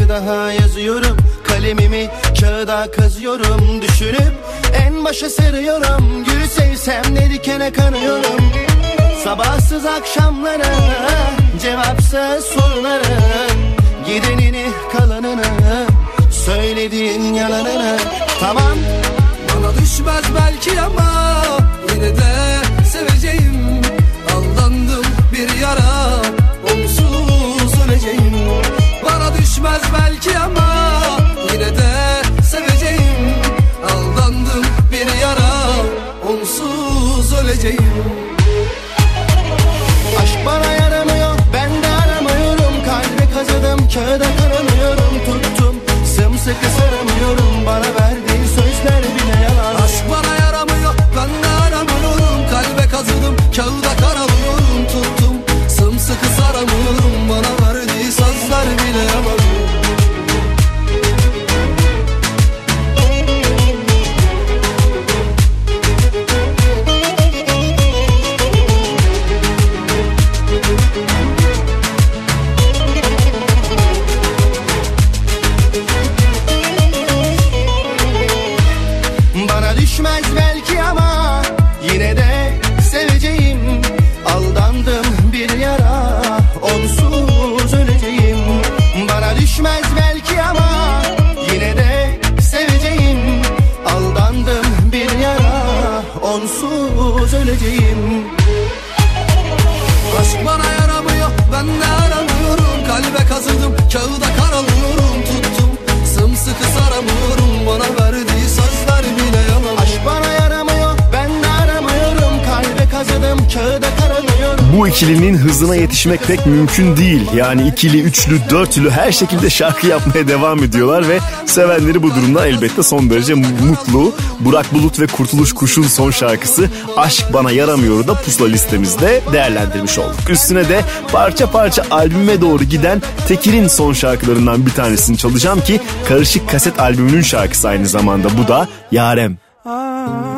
yetişmek 116.11 116.37
pek 116.37 116.45
mümkün 116.45 116.97
değil. 116.97 117.21
Yani 117.35 117.67
ikili, 117.67 118.01
üçlü, 118.01 118.39
dörtlü 118.49 118.89
her 118.89 119.11
şekilde 119.11 119.49
şarkı 119.49 119.87
yapmaya 119.87 120.27
devam 120.27 120.63
ediyorlar 120.63 121.09
ve 121.09 121.19
sevenleri 121.45 122.03
bu 122.03 122.09
durumda 122.09 122.47
elbette 122.47 122.83
son 122.83 123.09
derece 123.09 123.33
mutlu. 123.33 124.13
Burak 124.39 124.73
Bulut 124.73 124.99
ve 124.99 125.07
Kurtuluş 125.07 125.53
Kuş'un 125.53 125.83
son 125.83 126.11
şarkısı 126.11 126.69
Aşk 126.97 127.33
Bana 127.33 127.51
Yaramıyor'u 127.51 128.07
da 128.07 128.13
pusula 128.13 128.47
listemizde 128.47 129.21
değerlendirmiş 129.33 129.99
olduk. 129.99 130.29
Üstüne 130.29 130.69
de 130.69 130.81
parça 131.11 131.51
parça 131.51 131.83
albüme 131.91 132.41
doğru 132.41 132.63
giden 132.63 133.01
Tekir'in 133.27 133.67
son 133.67 133.93
şarkılarından 133.93 134.65
bir 134.65 134.71
tanesini 134.71 135.17
çalacağım 135.17 135.61
ki 135.61 135.79
Karışık 136.07 136.49
Kaset 136.49 136.79
albümünün 136.79 137.21
şarkısı 137.21 137.69
aynı 137.69 137.87
zamanda 137.87 138.27
bu 138.37 138.47
da 138.47 138.67
Yarem. 138.91 139.37
Beni 139.65 140.30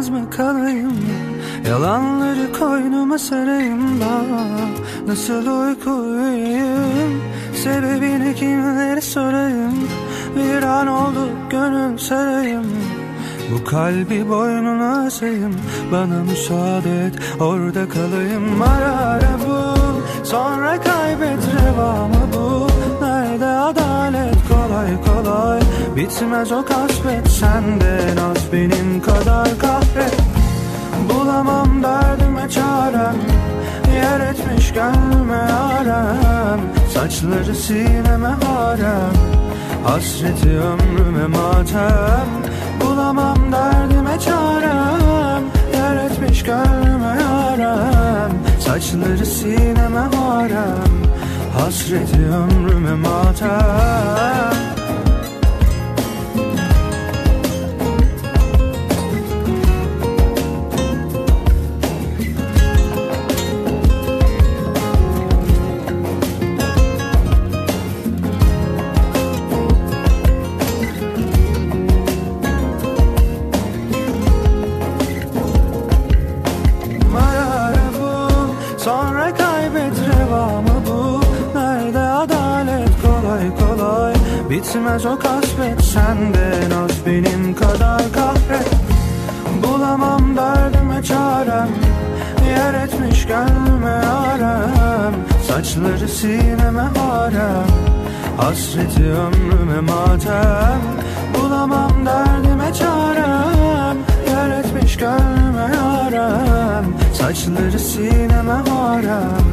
yalnız 0.00 0.08
mı 0.08 0.30
kalayım? 0.30 0.92
Yalanları 1.68 2.52
koynuma 2.58 3.18
sarayım 3.18 4.00
da 4.00 4.22
Nasıl 5.06 5.46
uyku 5.46 5.90
uyuyayım 5.90 7.22
Sebebini 7.54 8.34
kimlere 8.34 9.00
sorayım? 9.00 9.88
Bir 10.36 10.62
an 10.62 10.86
oldu 10.86 11.28
gönül 11.50 11.98
sarayım. 11.98 12.66
Bu 13.52 13.64
kalbi 13.64 14.28
boynuna 14.28 15.06
asayım. 15.06 15.54
Bana 15.92 16.22
müsaade 16.22 17.06
et 17.06 17.14
orada 17.40 17.88
kalayım. 17.88 18.62
Ara 18.62 18.96
ara 18.96 19.38
bul 19.46 20.24
sonra 20.24 20.80
kaybet 20.80 21.42
revamı 21.54 22.14
bu? 22.34 22.66
Nerede 23.04 23.46
adalet 23.46 24.39
kolay 24.50 24.90
kolay. 25.06 25.60
Bitmez 25.96 26.52
o 26.52 26.64
kasvet 26.64 27.28
senden 27.28 28.16
az 28.16 28.52
benim 28.52 29.02
kadar 29.02 29.48
kahret. 29.58 30.30
Bulamam 31.08 31.82
derdime 31.82 32.48
çarem 32.48 33.16
Yer 33.94 34.20
etmiş 34.20 34.72
gönlüme 34.72 35.46
yarem 35.50 36.60
Saçları 36.94 37.54
sineme 37.54 38.28
harem 38.28 39.14
Hasreti 39.84 40.48
ömrüme 40.48 41.26
matem. 41.26 42.28
Bulamam 42.80 43.52
derdime 43.52 44.18
çarem 44.20 45.42
Yer 45.74 45.96
etmiş 46.04 46.42
gönlüme 46.42 47.16
yarem 47.22 48.32
Saçları 48.60 49.26
sineme 49.26 50.00
harem 50.00 50.92
Hasreti 51.60 52.16
ömrüme 52.16 52.94
matem 52.94 54.69
Bitmez 84.70 85.06
o 85.06 85.18
kasvet 85.18 85.84
senden 85.84 86.70
az 86.70 87.06
benim 87.06 87.54
kadar 87.54 88.02
kahret. 88.12 88.70
Bulamam 89.62 90.36
derdime 90.36 91.02
çarem 91.02 91.68
Yer 92.48 92.74
etmiş 92.74 93.26
gönlüme 93.26 93.90
yarem 93.90 95.14
Saçları 95.48 96.08
sineme 96.08 96.82
harem 96.82 97.66
Hasreti 98.36 99.04
ömrüme 99.04 99.80
matem. 99.80 100.80
Bulamam 101.34 102.06
derdime 102.06 102.74
çarem 102.74 103.96
Yer 104.28 104.58
etmiş 104.58 104.96
gönlüme 104.96 105.76
yarem 105.76 106.84
Saçları 107.14 107.78
sineme 107.78 108.52
harem 108.52 109.46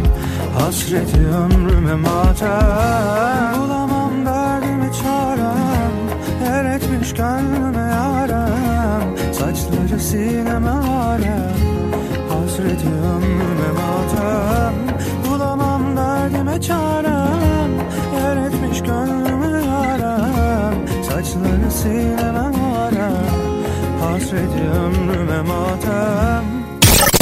Hasreti 0.59 1.19
ömrüme 1.19 1.95
matem. 1.95 3.61
Bulamam 3.61 3.86
Etmiş 7.07 7.19
gönlüme 7.19 7.79
yarem 7.79 9.33
Saçları 9.33 9.99
sineme 9.99 10.69
harem 10.69 11.53
Hasreti 12.29 12.87
ömrüme 12.87 13.71
matem 13.77 14.73
Bulamam 15.25 15.97
derdime 15.97 16.61
çarem. 16.61 17.71
Yer 18.15 18.37
etmiş 18.47 18.79
gönlüme 18.79 19.65
yarem 19.65 20.75
Saçları 21.09 21.71
sineme 21.71 22.39
harem 22.39 23.25
Hasreti 24.01 24.63
ömrüme 24.85 25.41
matem 25.41 26.43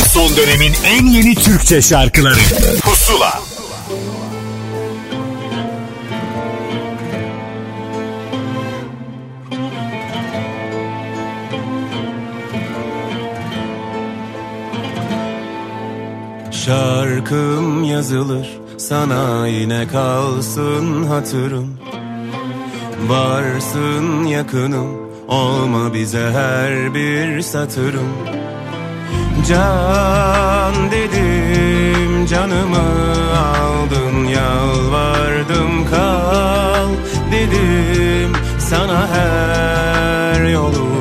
Son 0.08 0.30
dönemin 0.38 0.74
en 0.86 1.06
yeni 1.06 1.36
Türkçe 1.36 1.82
şarkıları 1.82 2.40
şarkım 17.26 17.84
yazılır 17.84 18.48
Sana 18.78 19.48
yine 19.48 19.88
kalsın 19.88 21.04
hatırım. 21.04 21.78
Varsın 23.08 24.24
yakınım 24.24 24.88
Olma 25.28 25.94
bize 25.94 26.32
her 26.32 26.94
bir 26.94 27.42
satırım. 27.42 28.10
Can 29.48 30.92
dedim 30.92 32.26
canımı 32.26 32.86
aldın 33.38 34.26
Yalvardım 34.26 35.90
kal 35.92 36.90
dedim. 37.32 38.34
Sana 38.60 39.08
her 39.08 40.46
yolu 40.46 40.95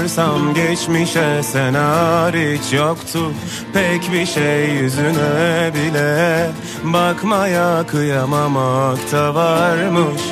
bakarsam 0.00 0.54
geçmişe 0.54 1.42
sen 1.42 1.74
hariç 1.74 2.72
yoktu 2.72 3.32
Pek 3.72 4.12
bir 4.12 4.26
şey 4.26 4.68
yüzüne 4.70 5.70
bile 5.74 6.50
bakmaya 6.84 7.86
kıyamamak 7.86 9.12
da 9.12 9.34
varmış. 9.34 10.22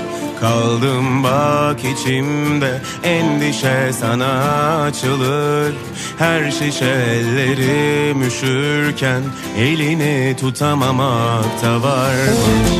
Kaldım 0.40 1.24
bak 1.24 1.80
içimde 1.84 2.80
endişe 3.02 3.92
sana 3.92 4.82
açılır. 4.82 5.74
Her 6.18 6.50
şişe 6.50 6.84
ellerim 6.84 8.22
üşürken 8.22 9.22
elini 9.58 10.36
tutamamak 10.40 11.62
da 11.62 11.82
varmış. 11.82 12.70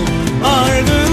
Ardından 0.44 1.07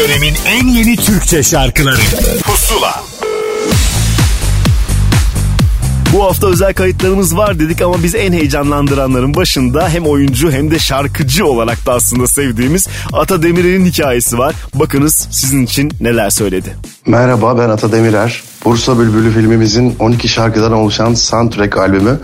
dönemin 0.00 0.34
en 0.46 0.66
yeni 0.66 0.96
Türkçe 0.96 1.42
şarkıları 1.42 2.00
Pusula 2.42 3.02
Bu 6.12 6.24
hafta 6.24 6.46
özel 6.46 6.74
kayıtlarımız 6.74 7.36
var 7.36 7.58
dedik 7.58 7.82
ama 7.82 8.02
biz 8.02 8.14
en 8.14 8.32
heyecanlandıranların 8.32 9.34
başında 9.34 9.88
hem 9.88 10.06
oyuncu 10.06 10.52
hem 10.52 10.70
de 10.70 10.78
şarkıcı 10.78 11.46
olarak 11.46 11.86
da 11.86 11.92
aslında 11.92 12.26
sevdiğimiz 12.26 12.88
Ata 13.12 13.42
Demirer'in 13.42 13.84
hikayesi 13.84 14.38
var. 14.38 14.54
Bakınız 14.74 15.28
sizin 15.30 15.64
için 15.64 15.92
neler 16.00 16.30
söyledi. 16.30 16.76
Merhaba 17.06 17.58
ben 17.58 17.68
Ata 17.68 17.92
Demirer. 17.92 18.42
Bursa 18.64 18.98
Bülbülü 18.98 19.32
filmimizin 19.32 19.96
12 19.98 20.28
şarkıdan 20.28 20.72
oluşan 20.72 21.14
soundtrack 21.14 21.76
albümü 21.76 22.20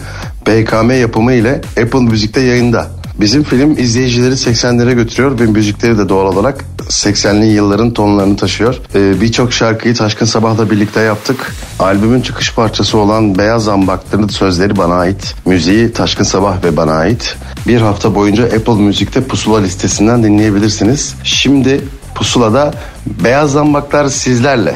BKM 0.47 0.91
yapımı 0.91 1.33
ile 1.33 1.61
Apple 1.83 2.01
Müzik'te 2.01 2.41
yayında. 2.41 2.96
Bizim 3.21 3.43
film 3.43 3.79
izleyicileri 3.79 4.35
80'lere 4.35 4.95
götürüyor 4.95 5.41
ve 5.41 5.47
müzikleri 5.47 5.99
de 5.99 6.09
doğal 6.09 6.33
olarak 6.33 6.65
80'li 6.79 7.47
yılların 7.47 7.93
tonlarını 7.93 8.37
taşıyor. 8.37 8.81
Ee, 8.95 9.21
Birçok 9.21 9.53
şarkıyı 9.53 9.95
Taşkın 9.95 10.27
Sabah'la 10.27 10.71
birlikte 10.71 11.01
yaptık. 11.01 11.55
Albümün 11.79 12.21
çıkış 12.21 12.55
parçası 12.55 12.99
olan 12.99 13.39
Beyaz 13.39 13.65
Zambakların 13.65 14.29
sözleri 14.29 14.77
bana 14.77 14.95
ait. 14.95 15.35
Müziği 15.47 15.93
Taşkın 15.93 16.25
Sabah 16.25 16.65
ve 16.65 16.77
bana 16.77 16.93
ait. 16.93 17.37
Bir 17.67 17.81
hafta 17.81 18.15
boyunca 18.15 18.45
Apple 18.45 18.75
Müzik'te 18.75 19.25
Pusula 19.25 19.61
listesinden 19.61 20.23
dinleyebilirsiniz. 20.23 21.15
Şimdi 21.25 21.81
Pusula'da 22.15 22.75
Beyaz 23.07 23.53
Zambaklar 23.53 24.09
sizlerle. 24.09 24.75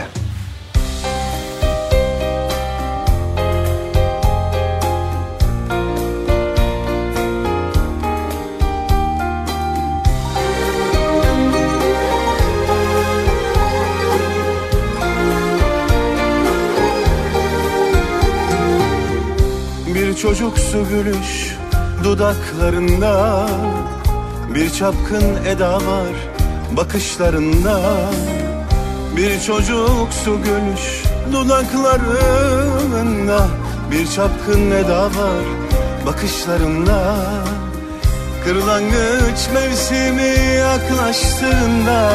Çocuksu 20.70 20.94
gülüş 20.94 21.56
dudaklarında. 22.04 23.46
Bir 24.54 24.70
çapkın 24.70 25.44
eda 25.46 25.74
var 25.74 26.14
bakışlarında. 26.76 27.80
Bir 29.16 29.40
çocuksu 29.40 30.38
gülüş 30.44 31.04
dudaklarında. 31.32 31.88
Bir 33.90 34.06
çapkın 34.06 34.70
eda 34.70 35.04
var 35.04 35.44
bakışlarında. 36.06 37.16
Kırlangıç 38.44 39.48
mevsimi 39.54 40.34
yaklaştığında 40.58 42.10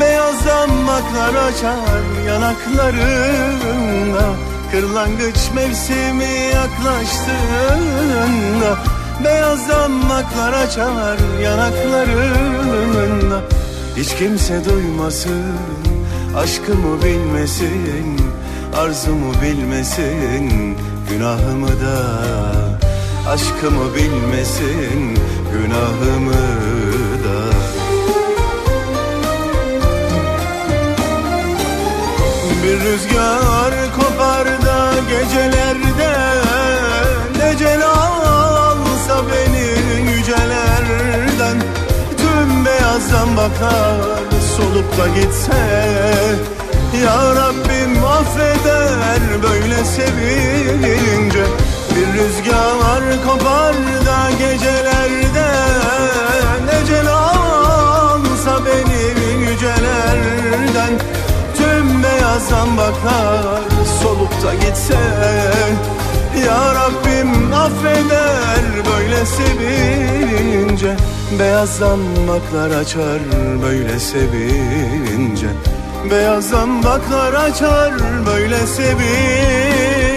Beyaz 0.00 0.46
damaklar 0.46 1.34
açar 1.34 2.26
yanaklarında 2.26 4.24
Kırlangıç 4.70 5.50
mevsimi 5.54 6.50
yaklaştığında 6.54 8.78
Beyaz 9.24 9.68
damaklar 9.68 10.52
açar 10.52 11.18
yanaklarında. 11.42 13.40
Hiç 13.96 14.14
kimse 14.14 14.64
duymasın 14.64 15.42
Aşkımı 16.36 17.02
bilmesin 17.02 18.20
Arzumu 18.76 19.32
bilmesin 19.42 20.76
Günahımı 21.10 21.68
da. 21.68 22.24
Aşkımı 23.28 23.94
bilmesin 23.94 25.18
Günahımı 25.52 26.34
Bir 32.64 32.80
rüzgar 32.80 33.74
kopar 33.96 34.46
da 34.46 34.94
gecelerde 35.08 36.12
Ne 37.38 37.58
celalsa 37.58 39.22
beni 39.28 39.68
yücelerden. 40.12 41.56
Tüm 42.16 42.64
beyazdan 42.64 43.36
bakar 43.36 43.96
solup 44.56 44.98
da 44.98 45.08
gitse. 45.08 45.56
Ya 47.04 47.34
Rabbim 47.34 48.04
affeder 48.04 49.42
böyle 49.42 49.84
sevince 49.84 51.44
Bir 51.96 52.18
rüzgar 52.18 53.24
kopar 53.26 53.74
da 54.06 54.30
gecelerde 54.38 55.48
Ne 56.66 56.86
celalsa 56.86 58.64
beni 58.66 59.50
yücelerden. 59.50 61.23
Beyazdan 62.24 62.76
bakar 62.76 63.62
solup 64.02 64.42
da 64.42 64.54
gitse. 64.54 64.98
Ya 66.46 66.74
Rabbim 66.74 67.52
affeder 67.52 68.64
böyle 68.90 69.26
sevince. 69.26 70.96
Beyazdan 71.38 71.98
baklar 72.28 72.80
açar 72.80 73.20
böyle 73.62 73.98
sevince. 73.98 75.46
Beyazdan 76.10 76.84
baklar 76.84 77.32
açar 77.32 77.92
böyle 78.26 78.58
sevince 78.66 80.13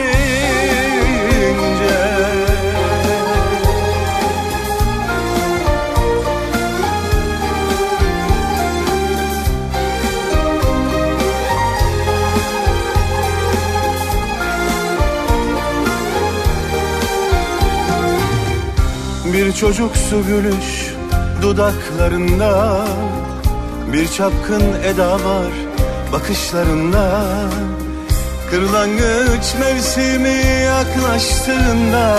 Bir 19.37 19.53
çocuksu 19.53 20.25
gülüş 20.27 20.93
dudaklarında. 21.41 22.85
Bir 23.93 24.07
çapkın 24.07 24.63
eda 24.83 25.11
var 25.11 25.51
bakışlarında. 26.11 27.21
Kırlangıç 28.49 29.55
mevsimi 29.59 30.41
yaklaştığında 30.65 32.17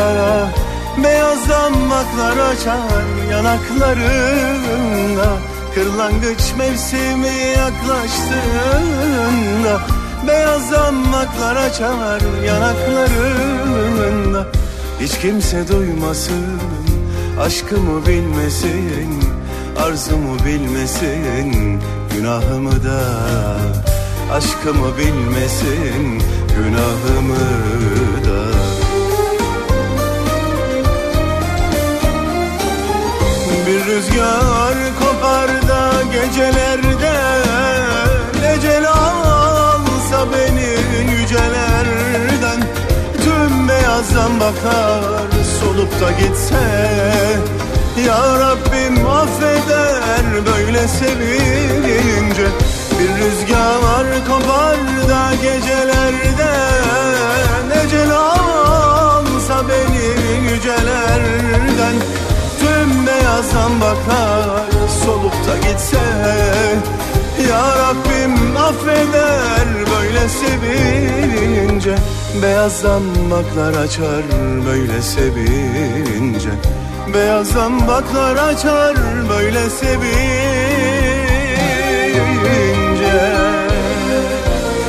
Beyaz 1.05 1.49
damaklar 1.49 2.37
açar 2.37 3.05
yanaklarında. 3.31 5.27
Kırlangıç 5.75 6.53
mevsimi 6.59 7.37
yaklaştığında 7.57 9.81
Beyaz 10.29 10.73
damaklar 10.73 11.57
açar 11.57 12.21
yanaklarında. 12.47 14.47
Hiç 15.01 15.19
kimse 15.19 15.69
duymasın 15.69 16.78
Aşkımı 17.41 18.07
bilmesin 18.07 19.25
Arzumu 19.79 20.39
bilmesin 20.45 21.81
Günahımı 22.15 22.85
da. 22.85 23.01
Aşkımı 24.33 24.99
bilmesin 24.99 26.23
Günahımı 26.57 27.39
da. 28.25 28.59
Bir 33.67 33.85
rüzgar 33.87 34.75
kopar 35.01 35.69
da 35.69 36.03
gecelerde 36.13 37.15
Ecel 38.55 38.89
alsa 38.89 40.27
beni 40.33 41.13
yücelerden. 41.13 42.61
Tüm 43.25 43.69
beyazdan 43.69 44.41
bakar 44.41 45.38
solup 45.61 46.01
da 46.01 46.11
gitse 46.13 46.65
Ya 48.07 48.41
Rabbim 48.41 49.07
affeder 49.07 50.47
böyle 50.47 50.89
sevince 50.89 52.47
Bir 52.99 53.09
rüzgar 53.09 54.27
kopar 54.29 54.77
da 55.09 55.35
gecelerde 55.35 56.53
Ecel 57.85 58.11
alsa 58.11 59.63
beni 59.69 60.53
yücelerden. 60.53 61.95
Tüm 62.61 63.07
beyazdan 63.07 63.81
bakar 63.81 64.67
solup 65.05 65.33
da 65.33 65.69
gitse 65.69 65.99
Ya 67.51 67.63
Rabbim 67.79 68.57
affeder 68.57 69.67
böyle 69.91 70.29
sevince 70.29 71.95
Beyazdan 72.35 73.03
baklar 73.31 73.75
açar 73.75 74.23
böyle 74.67 75.03
sevince. 75.03 76.51
Beyazdan 77.15 77.89
baklar 77.89 78.37
açar 78.37 78.97
böyle 79.29 79.71
sevince. 79.71 81.09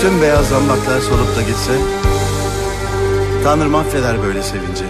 Tüm 0.02 0.22
beyaz 0.22 0.48
zambaklar 0.48 1.02
solup 1.02 1.36
da 1.38 1.42
gitse 1.42 1.72
Tanrım 3.44 3.76
affeder 3.76 4.24
böyle 4.24 4.44
sevince. 4.44 4.86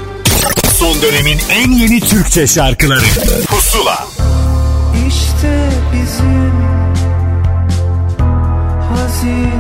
Son 0.74 1.02
dönemin 1.02 1.40
en 1.50 1.72
yeni 1.72 2.00
Türkçe 2.00 2.48
şarkıları. 2.48 3.06
Pusula. 3.48 4.08
İşte 5.08 5.70
bizim 5.94 6.52
hazin 8.96 9.59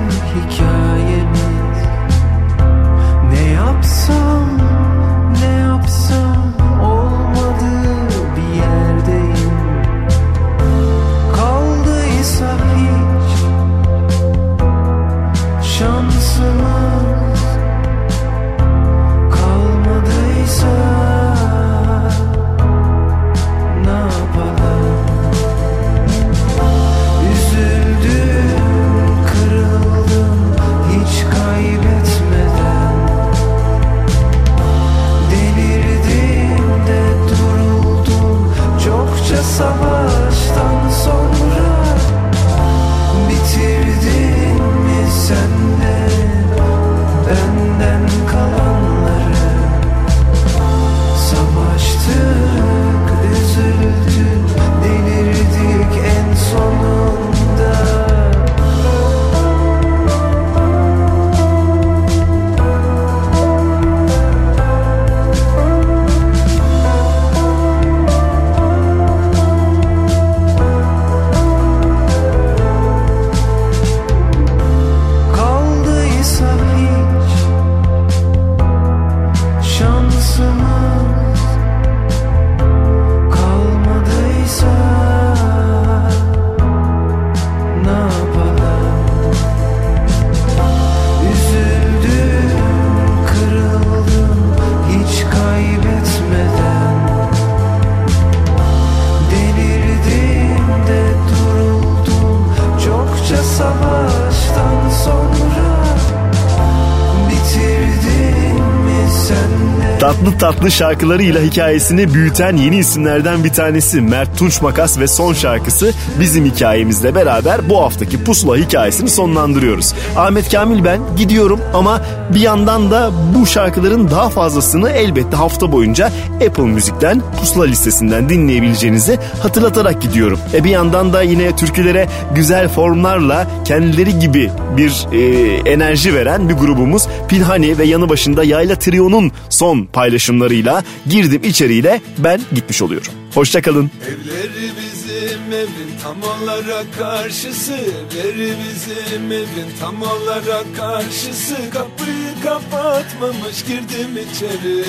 tatlı 110.39 110.71
şarkılarıyla 110.71 111.41
hikayesini 111.41 112.13
büyüten 112.13 112.57
yeni 112.57 112.77
isimlerden 112.77 113.43
bir 113.43 113.49
tanesi 113.49 114.01
Mert 114.01 114.37
Tunç 114.37 114.61
Makas 114.61 114.99
ve 114.99 115.07
son 115.07 115.33
şarkısı 115.33 115.93
bizim 116.19 116.45
hikayemizle 116.45 117.15
beraber 117.15 117.69
bu 117.69 117.81
haftaki 117.81 118.23
pusula 118.23 118.57
hikayesini 118.57 119.09
sonlandırıyoruz. 119.09 119.93
Ahmet 120.15 120.51
Kamil 120.51 120.83
ben 120.83 120.99
gidiyorum 121.17 121.59
ama 121.73 122.01
bir 122.33 122.39
yandan 122.39 122.91
da 122.91 123.11
bu 123.35 123.45
şarkıların 123.45 124.11
daha 124.11 124.29
fazlasını 124.29 124.89
elbette 124.89 125.35
hafta 125.35 125.71
boyunca 125.71 126.11
Apple 126.47 126.63
Müzik'ten 126.63 127.21
pusula 127.39 127.65
listesinden 127.65 128.29
dinleyebileceğinizi 128.29 129.19
hatırlatarak 129.43 130.01
gidiyorum. 130.01 130.39
E 130.53 130.63
bir 130.63 130.69
yandan 130.69 131.13
da 131.13 131.21
yine 131.21 131.55
türkülere 131.55 132.07
güzel 132.35 132.69
formlarla 132.69 133.47
kendileri 133.65 134.19
gibi 134.19 134.51
bir 134.77 135.07
e, 135.11 135.53
enerji 135.71 136.15
veren 136.15 136.49
bir 136.49 136.53
grubumuz 136.53 137.07
Pinhani 137.27 137.77
ve 137.77 137.85
yanı 137.85 138.09
başında 138.09 138.43
Yayla 138.43 138.75
Trio'nun 138.75 139.31
son 139.59 139.85
paylaşımlarıyla 139.85 140.83
girdim 141.09 141.41
içeriğiyle 141.43 142.01
ben 142.17 142.41
gitmiş 142.55 142.81
oluyorum. 142.81 143.13
Hoşçakalın. 143.33 143.91
Evleri 144.07 144.71
bizim 144.81 145.53
evin 145.53 145.91
tam 146.03 146.23
olarak 146.23 146.85
karşısı 146.99 147.73
Evleri 147.73 148.53
bizim 148.63 149.31
evin 149.31 149.69
tam 149.79 150.01
olarak 150.01 150.65
karşısı 150.77 151.55
Kapıyı 151.73 152.33
kapatmamış 152.43 153.63
girdim 153.67 154.17
içeri 154.31 154.83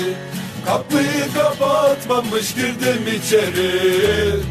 Kapıyı 0.65 1.33
kapatmamış 1.33 2.55
girdim 2.55 3.03
içeri 3.17 4.50